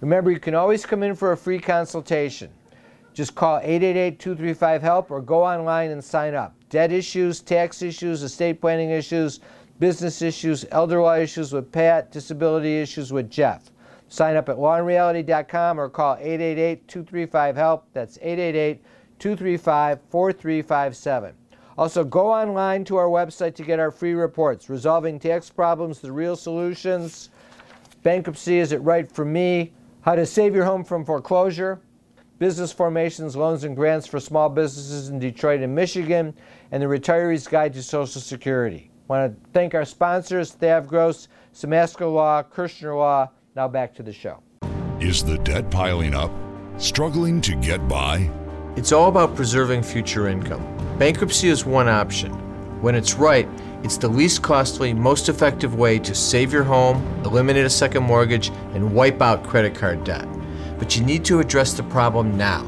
Remember, 0.00 0.30
you 0.30 0.40
can 0.40 0.54
always 0.54 0.84
come 0.84 1.02
in 1.02 1.14
for 1.14 1.32
a 1.32 1.36
free 1.36 1.58
consultation. 1.58 2.50
Just 3.14 3.34
call 3.34 3.58
888 3.62 4.18
235 4.18 4.82
HELP 4.82 5.10
or 5.10 5.22
go 5.22 5.42
online 5.42 5.90
and 5.90 6.04
sign 6.04 6.34
up. 6.34 6.54
Debt 6.68 6.92
issues, 6.92 7.40
tax 7.40 7.80
issues, 7.80 8.22
estate 8.22 8.60
planning 8.60 8.90
issues, 8.90 9.40
business 9.78 10.22
issues, 10.22 10.64
elder 10.70 11.00
law 11.00 11.16
issues 11.16 11.52
with 11.52 11.70
Pat, 11.70 12.10
disability 12.10 12.78
issues 12.78 13.12
with 13.12 13.30
Jeff. 13.30 13.70
Sign 14.08 14.36
up 14.36 14.48
at 14.48 14.56
lawandreality.com 14.56 15.80
or 15.80 15.88
call 15.88 16.16
888 16.20 16.86
235 16.88 17.56
HELP. 17.56 17.88
That's 17.92 18.18
888 18.22 18.82
235 19.18 20.00
4357. 20.10 21.34
Also, 21.78 22.04
go 22.04 22.32
online 22.32 22.84
to 22.84 22.96
our 22.96 23.08
website 23.08 23.54
to 23.54 23.62
get 23.62 23.78
our 23.78 23.90
free 23.90 24.14
reports 24.14 24.70
Resolving 24.70 25.18
Tax 25.18 25.50
Problems, 25.50 26.00
The 26.00 26.10
Real 26.10 26.36
Solutions, 26.36 27.28
Bankruptcy 28.02 28.58
Is 28.58 28.72
It 28.72 28.78
Right 28.78 29.10
for 29.10 29.24
Me, 29.24 29.72
How 30.00 30.14
to 30.14 30.24
Save 30.24 30.54
Your 30.54 30.64
Home 30.64 30.84
from 30.84 31.04
Foreclosure, 31.04 31.80
Business 32.38 32.72
Formations, 32.72 33.36
Loans, 33.36 33.64
and 33.64 33.76
Grants 33.76 34.06
for 34.06 34.20
Small 34.20 34.48
Businesses 34.48 35.10
in 35.10 35.18
Detroit 35.18 35.60
and 35.60 35.74
Michigan, 35.74 36.34
and 36.70 36.82
The 36.82 36.86
Retiree's 36.86 37.46
Guide 37.46 37.74
to 37.74 37.82
Social 37.82 38.22
Security. 38.22 38.90
I 39.08 39.12
want 39.12 39.32
to 39.44 39.50
thank 39.52 39.72
our 39.74 39.84
sponsors, 39.84 40.56
Thav 40.56 40.88
Gross, 40.88 41.28
Simasko 41.54 42.12
Law, 42.12 42.42
Kirshner 42.42 42.96
Law. 42.96 43.30
Now 43.54 43.68
back 43.68 43.94
to 43.94 44.02
the 44.02 44.12
show. 44.12 44.42
Is 44.98 45.22
the 45.22 45.38
debt 45.38 45.70
piling 45.70 46.12
up? 46.12 46.32
Struggling 46.78 47.40
to 47.42 47.54
get 47.54 47.86
by? 47.86 48.28
It's 48.74 48.90
all 48.90 49.08
about 49.08 49.36
preserving 49.36 49.84
future 49.84 50.26
income. 50.26 50.64
Bankruptcy 50.98 51.48
is 51.48 51.64
one 51.64 51.88
option. 51.88 52.32
When 52.82 52.96
it's 52.96 53.14
right, 53.14 53.48
it's 53.84 53.96
the 53.96 54.08
least 54.08 54.42
costly, 54.42 54.92
most 54.92 55.28
effective 55.28 55.76
way 55.76 56.00
to 56.00 56.14
save 56.14 56.52
your 56.52 56.64
home, 56.64 56.96
eliminate 57.24 57.64
a 57.64 57.70
second 57.70 58.02
mortgage, 58.02 58.48
and 58.74 58.92
wipe 58.92 59.22
out 59.22 59.44
credit 59.44 59.74
card 59.74 60.02
debt. 60.02 60.26
But 60.78 60.96
you 60.96 61.04
need 61.04 61.24
to 61.26 61.38
address 61.38 61.74
the 61.74 61.84
problem 61.84 62.36
now. 62.36 62.66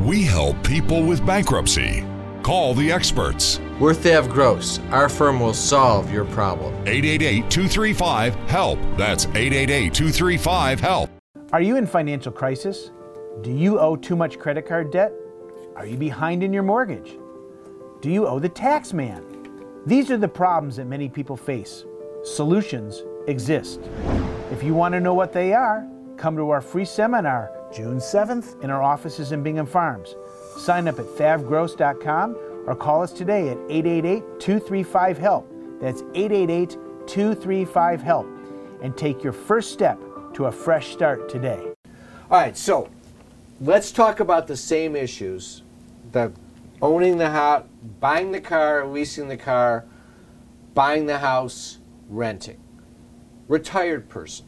We 0.00 0.22
help 0.22 0.62
people 0.62 1.02
with 1.02 1.26
bankruptcy. 1.26 2.04
Call 2.44 2.72
the 2.72 2.92
experts. 2.92 3.60
We're 3.78 3.92
Thav 3.92 4.30
Gross. 4.30 4.80
Our 4.90 5.10
firm 5.10 5.38
will 5.38 5.52
solve 5.52 6.10
your 6.10 6.24
problem. 6.24 6.72
888 6.86 7.50
235 7.50 8.34
HELP. 8.48 8.78
That's 8.96 9.26
888 9.26 9.92
235 9.92 10.80
HELP. 10.80 11.10
Are 11.52 11.60
you 11.60 11.76
in 11.76 11.86
financial 11.86 12.32
crisis? 12.32 12.90
Do 13.42 13.52
you 13.52 13.78
owe 13.78 13.94
too 13.94 14.16
much 14.16 14.38
credit 14.38 14.66
card 14.66 14.90
debt? 14.90 15.12
Are 15.74 15.84
you 15.84 15.98
behind 15.98 16.42
in 16.42 16.54
your 16.54 16.62
mortgage? 16.62 17.18
Do 18.00 18.10
you 18.10 18.26
owe 18.26 18.38
the 18.38 18.48
tax 18.48 18.94
man? 18.94 19.22
These 19.84 20.10
are 20.10 20.16
the 20.16 20.26
problems 20.26 20.76
that 20.76 20.86
many 20.86 21.10
people 21.10 21.36
face. 21.36 21.84
Solutions 22.24 23.02
exist. 23.28 23.80
If 24.50 24.62
you 24.62 24.72
want 24.72 24.94
to 24.94 25.00
know 25.00 25.12
what 25.12 25.34
they 25.34 25.52
are, 25.52 25.86
come 26.16 26.34
to 26.36 26.48
our 26.48 26.62
free 26.62 26.86
seminar 26.86 27.52
June 27.74 27.98
7th 27.98 28.58
in 28.64 28.70
our 28.70 28.82
offices 28.82 29.32
in 29.32 29.42
Bingham 29.42 29.66
Farms. 29.66 30.16
Sign 30.56 30.88
up 30.88 30.98
at 30.98 31.04
thavgross.com 31.04 32.36
or 32.66 32.74
call 32.74 33.02
us 33.02 33.12
today 33.12 33.48
at 33.48 33.58
888 33.68 34.40
235 34.40 35.18
HELP. 35.18 35.80
That's 35.80 36.02
888 36.14 36.70
235 37.06 38.02
HELP. 38.02 38.26
And 38.82 38.96
take 38.96 39.22
your 39.22 39.32
first 39.32 39.72
step 39.72 39.98
to 40.34 40.46
a 40.46 40.52
fresh 40.52 40.92
start 40.92 41.28
today. 41.28 41.72
All 42.30 42.40
right, 42.40 42.56
so 42.56 42.90
let's 43.60 43.92
talk 43.92 44.20
about 44.20 44.46
the 44.46 44.56
same 44.56 44.96
issues 44.96 45.62
the 46.12 46.32
owning 46.82 47.18
the 47.18 47.30
house, 47.30 47.64
buying 48.00 48.32
the 48.32 48.40
car, 48.40 48.86
leasing 48.86 49.28
the 49.28 49.36
car, 49.36 49.84
buying 50.74 51.06
the 51.06 51.18
house, 51.18 51.78
renting. 52.08 52.58
Retired 53.48 54.08
person. 54.08 54.46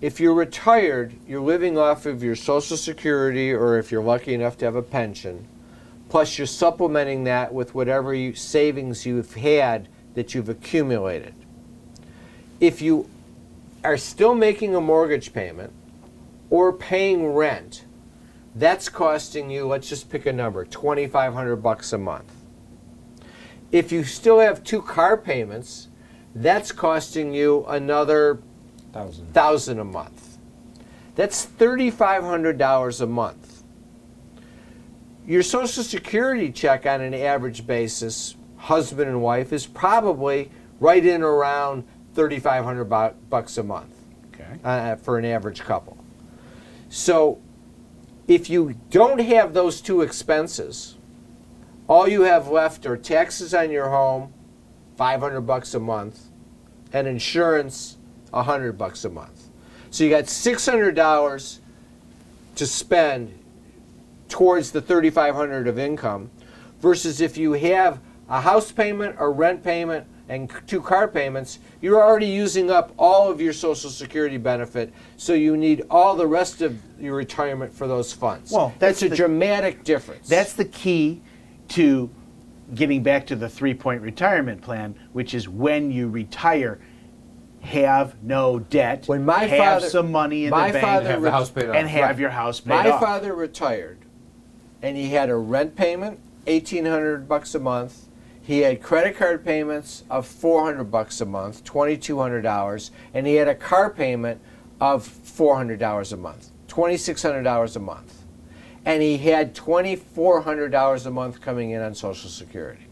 If 0.00 0.20
you're 0.20 0.34
retired, 0.34 1.14
you're 1.26 1.40
living 1.40 1.78
off 1.78 2.06
of 2.06 2.22
your 2.22 2.36
Social 2.36 2.76
Security, 2.76 3.52
or 3.52 3.78
if 3.78 3.90
you're 3.90 4.02
lucky 4.02 4.34
enough 4.34 4.58
to 4.58 4.64
have 4.66 4.76
a 4.76 4.82
pension, 4.82 5.48
plus 6.16 6.38
you're 6.38 6.46
supplementing 6.46 7.24
that 7.24 7.52
with 7.52 7.74
whatever 7.74 8.14
you, 8.14 8.34
savings 8.34 9.04
you've 9.04 9.34
had 9.34 9.86
that 10.14 10.34
you've 10.34 10.48
accumulated. 10.48 11.34
If 12.58 12.80
you 12.80 13.10
are 13.84 13.98
still 13.98 14.34
making 14.34 14.74
a 14.74 14.80
mortgage 14.80 15.34
payment 15.34 15.74
or 16.48 16.72
paying 16.72 17.34
rent, 17.34 17.84
that's 18.54 18.88
costing 18.88 19.50
you, 19.50 19.66
let's 19.66 19.90
just 19.90 20.08
pick 20.08 20.24
a 20.24 20.32
number, 20.32 20.64
2500 20.64 21.56
bucks 21.56 21.92
a 21.92 21.98
month. 21.98 22.32
If 23.70 23.92
you 23.92 24.02
still 24.02 24.38
have 24.38 24.64
two 24.64 24.80
car 24.80 25.18
payments, 25.18 25.88
that's 26.34 26.72
costing 26.72 27.34
you 27.34 27.66
another 27.68 28.40
Thousand. 28.90 29.34
thousand 29.34 29.78
a 29.80 29.84
month. 29.84 30.38
That's 31.14 31.44
$3,500 31.44 33.00
a 33.02 33.06
month. 33.06 33.45
Your 35.26 35.42
Social 35.42 35.82
Security 35.82 36.52
check 36.52 36.86
on 36.86 37.00
an 37.00 37.12
average 37.14 37.66
basis, 37.66 38.36
husband 38.58 39.08
and 39.10 39.20
wife, 39.20 39.52
is 39.52 39.66
probably 39.66 40.50
right 40.78 41.04
in 41.04 41.22
around 41.22 41.84
3,500 42.14 42.84
bu- 42.84 43.14
bucks 43.28 43.58
a 43.58 43.62
month 43.62 43.92
Okay. 44.32 44.58
uh, 44.64 44.96
for 44.96 45.18
an 45.18 45.24
average 45.24 45.60
couple. 45.60 45.96
So 46.88 47.40
if 48.28 48.48
you 48.48 48.76
don't 48.90 49.18
have 49.20 49.52
those 49.52 49.80
two 49.80 50.02
expenses, 50.02 50.94
all 51.88 52.08
you 52.08 52.22
have 52.22 52.48
left 52.48 52.86
are 52.86 52.96
taxes 52.96 53.52
on 53.52 53.70
your 53.70 53.90
home, 53.90 54.32
500 54.96 55.40
bucks 55.40 55.74
a 55.74 55.80
month, 55.80 56.26
and 56.92 57.06
insurance, 57.08 57.96
100 58.30 58.78
bucks 58.78 59.04
a 59.04 59.10
month. 59.10 59.48
So 59.90 60.04
you 60.04 60.10
got 60.10 60.24
$600 60.24 61.58
to 62.56 62.66
spend 62.66 63.38
towards 64.28 64.70
the 64.72 64.80
3500 64.80 65.68
of 65.68 65.78
income 65.78 66.30
versus 66.80 67.20
if 67.20 67.36
you 67.36 67.52
have 67.52 68.00
a 68.28 68.40
house 68.40 68.72
payment 68.72 69.16
or 69.18 69.32
rent 69.32 69.62
payment 69.62 70.06
and 70.28 70.50
two 70.66 70.80
car 70.80 71.06
payments, 71.06 71.60
you're 71.80 72.02
already 72.02 72.26
using 72.26 72.70
up 72.70 72.92
all 72.98 73.30
of 73.30 73.40
your 73.40 73.52
Social 73.52 73.88
Security 73.90 74.36
benefit, 74.36 74.92
so 75.16 75.32
you 75.34 75.56
need 75.56 75.84
all 75.88 76.16
the 76.16 76.26
rest 76.26 76.60
of 76.62 76.76
your 77.00 77.14
retirement 77.14 77.72
for 77.72 77.86
those 77.86 78.12
funds. 78.12 78.50
Well, 78.50 78.74
that's 78.80 79.00
that's 79.00 79.02
a 79.02 79.08
the- 79.10 79.16
dramatic 79.16 79.84
difference. 79.84 80.28
That's 80.28 80.52
the 80.54 80.64
key 80.64 81.22
to 81.68 82.10
getting 82.74 83.04
back 83.04 83.26
to 83.28 83.36
the 83.36 83.48
three 83.48 83.74
point 83.74 84.02
retirement 84.02 84.60
plan, 84.62 84.96
which 85.12 85.32
is 85.32 85.48
when 85.48 85.92
you 85.92 86.08
retire, 86.08 86.80
have 87.60 88.20
no 88.24 88.58
debt, 88.58 89.04
When 89.06 89.24
my 89.24 89.44
have 89.44 89.58
father- 89.82 89.88
some 89.88 90.10
money 90.10 90.44
in 90.46 90.50
my 90.50 90.68
the 90.68 90.72
bank, 90.74 90.84
father 90.84 91.08
Have 91.10 91.22
the 91.22 91.30
house 91.30 91.50
paid 91.50 91.68
off. 91.68 91.76
and 91.76 91.88
have 91.88 92.18
your 92.18 92.30
house 92.30 92.58
paid 92.58 92.70
My 92.70 92.90
off. 92.90 93.00
My 93.00 93.06
father 93.06 93.32
retired, 93.34 93.98
and 94.86 94.96
he 94.96 95.08
had 95.08 95.28
a 95.30 95.36
rent 95.36 95.74
payment, 95.74 96.20
eighteen 96.46 96.86
hundred 96.86 97.28
bucks 97.28 97.54
a 97.56 97.58
month. 97.58 98.06
He 98.40 98.60
had 98.60 98.80
credit 98.80 99.16
card 99.16 99.44
payments 99.44 100.04
of 100.08 100.26
four 100.28 100.64
hundred 100.64 100.92
bucks 100.92 101.20
a 101.20 101.26
month, 101.26 101.64
twenty 101.64 101.96
two 101.96 102.18
hundred 102.18 102.42
dollars, 102.42 102.92
and 103.12 103.26
he 103.26 103.34
had 103.34 103.48
a 103.48 103.54
car 103.54 103.90
payment 103.90 104.40
of 104.80 105.08
$400 105.08 106.12
a 106.12 106.16
month, 106.16 106.50
$2,600 106.68 107.76
a 107.76 107.78
month. 107.78 108.24
And 108.84 109.02
he 109.02 109.16
had 109.16 109.54
$2,400 109.54 111.06
a 111.06 111.10
month 111.10 111.40
coming 111.40 111.70
in 111.70 111.80
on 111.80 111.94
Social 111.94 112.28
Security. 112.28 112.86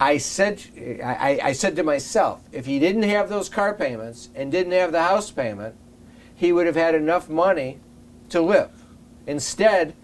I 0.00 0.16
said, 0.16 0.62
I, 1.04 1.40
I 1.42 1.52
said 1.52 1.76
to 1.76 1.82
myself, 1.82 2.42
if 2.52 2.64
he 2.64 2.78
didn't 2.78 3.04
have 3.04 3.28
those 3.28 3.50
car 3.50 3.74
payments 3.74 4.30
and 4.34 4.50
didn't 4.50 4.72
have 4.72 4.92
the 4.92 5.02
house 5.02 5.30
payment, 5.30 5.74
he 6.34 6.52
would 6.52 6.66
have 6.66 6.74
had 6.74 6.94
enough 6.94 7.28
money 7.28 7.78
to 8.30 8.40
live. 8.40 8.75
Instead, 9.26 9.94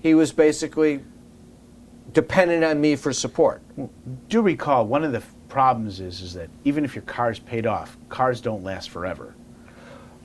he 0.00 0.14
was 0.14 0.32
basically 0.32 1.00
dependent 2.12 2.64
on 2.64 2.80
me 2.80 2.96
for 2.96 3.12
support. 3.12 3.62
Do 4.28 4.42
recall 4.42 4.86
one 4.86 5.04
of 5.04 5.12
the 5.12 5.22
problems 5.48 6.00
is 6.00 6.20
is 6.20 6.34
that 6.34 6.48
even 6.64 6.84
if 6.84 6.94
your 6.94 7.02
car's 7.02 7.38
paid 7.38 7.66
off, 7.66 7.96
cars 8.08 8.40
don't 8.40 8.62
last 8.64 8.90
forever. 8.90 9.34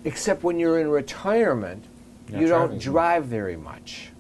Except 0.05 0.43
when 0.43 0.59
you're 0.59 0.79
in 0.79 0.89
retirement, 0.89 1.83
Not 2.29 2.41
you 2.41 2.47
don't 2.47 2.59
driving. 2.67 2.79
drive 2.79 3.25
very 3.25 3.57
much. 3.57 4.11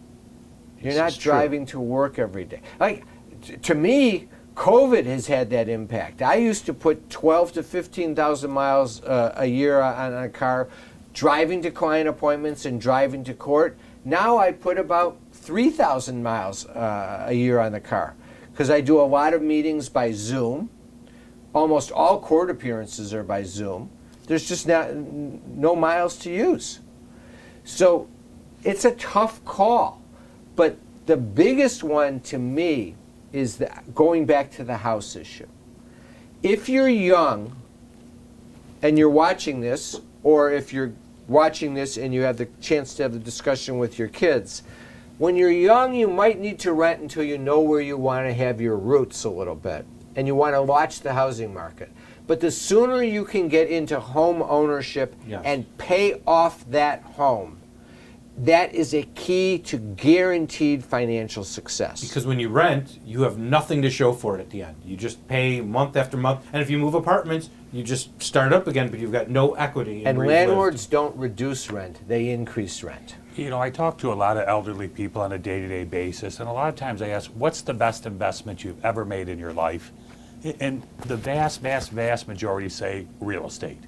You're 0.81 0.91
This 0.91 0.99
not 0.99 1.09
is 1.09 1.17
true. 1.17 1.31
driving 1.31 1.65
to 1.67 1.79
work 1.79 2.19
every 2.19 2.45
day. 2.45 2.61
Like 2.79 3.03
t- 3.41 3.57
to 3.57 3.75
me, 3.75 4.27
COVID 4.55 5.05
has 5.05 5.27
had 5.27 5.49
that 5.51 5.69
impact. 5.69 6.21
I 6.21 6.35
used 6.35 6.65
to 6.65 6.73
put 6.73 7.09
12 7.09 7.53
to 7.53 7.63
15,000 7.63 8.49
miles 8.49 9.03
uh, 9.03 9.33
a 9.37 9.45
year 9.45 9.79
on 9.81 10.13
a 10.13 10.29
car, 10.29 10.67
driving 11.13 11.61
to 11.61 11.71
client 11.71 12.09
appointments 12.09 12.65
and 12.65 12.81
driving 12.81 13.23
to 13.25 13.33
court. 13.33 13.77
Now 14.07 14.37
I 14.37 14.53
put 14.53 14.77
about 14.77 15.17
3,000 15.33 16.23
miles 16.23 16.65
uh, 16.65 17.25
a 17.27 17.33
year 17.33 17.59
on 17.59 17.73
the 17.73 17.81
car 17.81 18.15
because 18.53 18.69
I 18.69 18.79
do 18.79 19.01
a 19.01 19.03
lot 19.03 19.33
of 19.33 19.41
meetings 19.41 19.89
by 19.89 20.13
Zoom. 20.13 20.69
Almost 21.51 21.91
all 21.91 22.21
court 22.21 22.49
appearances 22.49 23.13
are 23.13 23.25
by 23.25 23.43
Zoom. 23.43 23.89
There's 24.27 24.47
just 24.47 24.65
not, 24.65 24.95
no 24.95 25.75
miles 25.75 26.15
to 26.19 26.31
use. 26.31 26.79
So 27.65 28.07
it's 28.63 28.85
a 28.85 28.91
tough 28.91 29.43
call. 29.43 30.01
But 30.55 30.77
the 31.05 31.17
biggest 31.17 31.83
one 31.83 32.21
to 32.21 32.37
me 32.37 32.95
is 33.33 33.57
the, 33.57 33.69
going 33.93 34.25
back 34.25 34.51
to 34.51 34.63
the 34.63 34.77
house 34.77 35.17
issue. 35.17 35.47
If 36.41 36.69
you're 36.69 36.87
young 36.87 37.57
and 38.81 38.97
you're 38.97 39.09
watching 39.09 39.59
this, 39.59 39.99
or 40.23 40.49
if 40.53 40.71
you're 40.71 40.93
watching 41.27 41.73
this 41.73 41.97
and 41.97 42.13
you 42.13 42.21
have 42.21 42.37
the 42.37 42.47
chance 42.61 42.93
to 42.95 43.03
have 43.03 43.13
the 43.13 43.19
discussion 43.19 43.77
with 43.77 43.99
your 43.99 44.07
kids, 44.07 44.63
when 45.17 45.35
you're 45.35 45.51
young, 45.51 45.95
you 45.95 46.07
might 46.07 46.39
need 46.39 46.59
to 46.59 46.73
rent 46.73 47.01
until 47.01 47.23
you 47.23 47.37
know 47.37 47.59
where 47.59 47.81
you 47.81 47.97
want 47.97 48.27
to 48.27 48.33
have 48.33 48.61
your 48.61 48.77
roots 48.77 49.23
a 49.23 49.29
little 49.29 49.55
bit 49.55 49.85
and 50.15 50.27
you 50.27 50.35
want 50.35 50.55
to 50.55 50.61
watch 50.61 51.01
the 51.01 51.13
housing 51.13 51.53
market. 51.53 51.91
But 52.27 52.39
the 52.39 52.51
sooner 52.51 53.01
you 53.03 53.23
can 53.25 53.47
get 53.47 53.69
into 53.69 53.99
home 53.99 54.41
ownership 54.41 55.15
Yes. 55.27 55.41
and 55.45 55.77
pay 55.77 56.21
off 56.27 56.69
that 56.69 57.01
home, 57.03 57.57
that 58.39 58.75
is 58.75 58.93
a 58.93 59.01
key 59.15 59.57
to 59.59 59.77
guaranteed 59.77 60.83
financial 60.83 61.43
success. 61.43 62.01
Because 62.01 62.27
when 62.27 62.39
you 62.39 62.49
rent, 62.49 62.99
you 63.03 63.21
have 63.23 63.37
nothing 63.39 63.81
to 63.81 63.89
show 63.89 64.13
for 64.13 64.37
it 64.37 64.41
at 64.41 64.49
the 64.51 64.61
end. 64.61 64.75
You 64.85 64.95
just 64.97 65.27
pay 65.27 65.61
month 65.61 65.95
after 65.95 66.17
month. 66.17 66.45
And 66.53 66.61
if 66.61 66.69
you 66.69 66.77
move 66.77 66.93
apartments, 66.93 67.49
you 67.71 67.83
just 67.83 68.21
start 68.21 68.53
up 68.53 68.67
again, 68.67 68.89
but 68.89 68.99
you've 68.99 69.11
got 69.11 69.29
no 69.29 69.53
equity. 69.53 70.01
in 70.01 70.07
and 70.07 70.17
where 70.17 70.25
you've 70.25 70.31
lived. 70.31 70.49
landlords 70.49 70.85
don't 70.85 71.15
reduce 71.17 71.69
rent, 71.69 72.07
they 72.07 72.29
increase 72.29 72.83
rent. 72.83 73.15
You 73.35 73.49
know, 73.49 73.61
I 73.61 73.69
talk 73.69 73.97
to 73.99 74.11
a 74.11 74.15
lot 74.15 74.37
of 74.37 74.47
elderly 74.47 74.87
people 74.87 75.21
on 75.21 75.31
a 75.31 75.37
day-to-day 75.37 75.83
basis, 75.83 76.39
and 76.39 76.49
a 76.49 76.51
lot 76.51 76.69
of 76.69 76.75
times 76.75 77.01
I 77.01 77.09
ask, 77.09 77.29
"What's 77.31 77.61
the 77.61 77.73
best 77.73 78.05
investment 78.05 78.63
you've 78.63 78.83
ever 78.83 79.05
made 79.05 79.29
in 79.29 79.37
your 79.37 79.53
life?" 79.53 79.91
And 80.59 80.83
the 81.05 81.17
vast, 81.17 81.61
vast, 81.61 81.91
vast 81.91 82.27
majority 82.27 82.69
say 82.69 83.05
real 83.19 83.45
estate. 83.45 83.83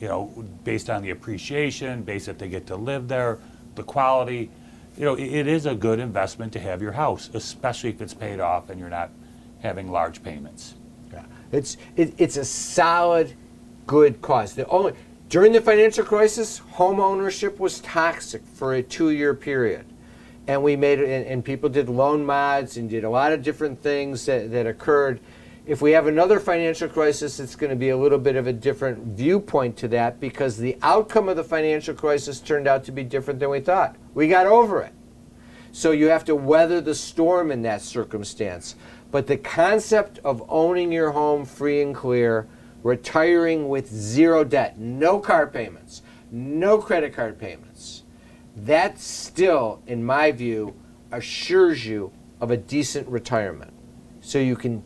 You 0.00 0.08
know, 0.08 0.44
based 0.64 0.88
on 0.88 1.02
the 1.02 1.10
appreciation, 1.10 2.02
based 2.02 2.26
that 2.26 2.38
they 2.38 2.48
get 2.48 2.66
to 2.68 2.76
live 2.76 3.06
there, 3.06 3.38
the 3.74 3.82
quality. 3.82 4.50
You 4.96 5.04
know, 5.04 5.14
it, 5.14 5.32
it 5.32 5.46
is 5.46 5.66
a 5.66 5.74
good 5.74 6.00
investment 6.00 6.52
to 6.54 6.60
have 6.60 6.82
your 6.82 6.92
house, 6.92 7.30
especially 7.34 7.90
if 7.90 8.00
it's 8.00 8.14
paid 8.14 8.40
off 8.40 8.70
and 8.70 8.80
you're 8.80 8.88
not 8.88 9.10
having 9.60 9.90
large 9.92 10.22
payments. 10.22 10.74
It's 11.52 11.76
it, 11.96 12.14
it's 12.18 12.36
a 12.36 12.44
solid, 12.44 13.34
good 13.86 14.22
cause. 14.22 14.54
The 14.54 14.66
only 14.66 14.94
during 15.28 15.52
the 15.52 15.60
financial 15.60 16.04
crisis, 16.04 16.58
home 16.58 16.98
ownership 17.00 17.60
was 17.60 17.80
toxic 17.80 18.44
for 18.54 18.74
a 18.74 18.82
two-year 18.82 19.34
period, 19.34 19.86
and 20.46 20.62
we 20.62 20.74
made 20.76 20.98
it. 20.98 21.08
And, 21.08 21.26
and 21.26 21.44
people 21.44 21.68
did 21.68 21.88
loan 21.88 22.24
mods 22.24 22.76
and 22.76 22.90
did 22.90 23.04
a 23.04 23.10
lot 23.10 23.32
of 23.32 23.42
different 23.42 23.80
things 23.80 24.26
that, 24.26 24.50
that 24.50 24.66
occurred. 24.66 25.20
If 25.66 25.82
we 25.82 25.92
have 25.92 26.08
another 26.08 26.40
financial 26.40 26.88
crisis, 26.88 27.38
it's 27.38 27.54
going 27.54 27.70
to 27.70 27.76
be 27.76 27.90
a 27.90 27.96
little 27.96 28.18
bit 28.18 28.34
of 28.34 28.48
a 28.48 28.52
different 28.52 29.16
viewpoint 29.16 29.76
to 29.78 29.88
that 29.88 30.18
because 30.18 30.56
the 30.56 30.76
outcome 30.82 31.28
of 31.28 31.36
the 31.36 31.44
financial 31.44 31.94
crisis 31.94 32.40
turned 32.40 32.66
out 32.66 32.82
to 32.84 32.92
be 32.92 33.04
different 33.04 33.38
than 33.38 33.50
we 33.50 33.60
thought. 33.60 33.94
We 34.14 34.26
got 34.26 34.46
over 34.46 34.80
it. 34.80 34.92
So 35.72 35.92
you 35.92 36.06
have 36.08 36.24
to 36.24 36.34
weather 36.34 36.80
the 36.80 36.94
storm 36.94 37.52
in 37.52 37.62
that 37.62 37.82
circumstance. 37.82 38.74
But 39.10 39.26
the 39.26 39.36
concept 39.36 40.18
of 40.24 40.44
owning 40.48 40.92
your 40.92 41.10
home 41.10 41.44
free 41.44 41.82
and 41.82 41.94
clear, 41.94 42.46
retiring 42.82 43.68
with 43.68 43.92
zero 43.92 44.44
debt, 44.44 44.78
no 44.78 45.18
car 45.18 45.46
payments, 45.46 46.02
no 46.30 46.78
credit 46.78 47.12
card 47.12 47.38
payments, 47.38 48.04
that 48.56 48.98
still, 48.98 49.82
in 49.86 50.04
my 50.04 50.30
view, 50.32 50.74
assures 51.12 51.86
you 51.86 52.12
of 52.40 52.50
a 52.50 52.56
decent 52.56 53.08
retirement. 53.08 53.72
So 54.20 54.38
you 54.38 54.56
can 54.56 54.82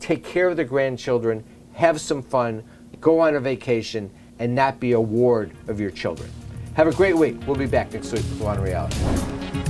take 0.00 0.24
care 0.24 0.48
of 0.48 0.56
the 0.56 0.64
grandchildren, 0.64 1.44
have 1.74 2.00
some 2.00 2.22
fun, 2.22 2.64
go 3.00 3.20
on 3.20 3.34
a 3.34 3.40
vacation, 3.40 4.10
and 4.38 4.54
not 4.54 4.80
be 4.80 4.92
a 4.92 5.00
ward 5.00 5.52
of 5.66 5.80
your 5.80 5.90
children. 5.90 6.30
Have 6.74 6.86
a 6.86 6.92
great 6.92 7.16
week. 7.16 7.36
We'll 7.46 7.56
be 7.56 7.66
back 7.66 7.92
next 7.92 8.12
week 8.12 8.22
with 8.22 8.42
and 8.42 8.62
Reality. 8.62 9.67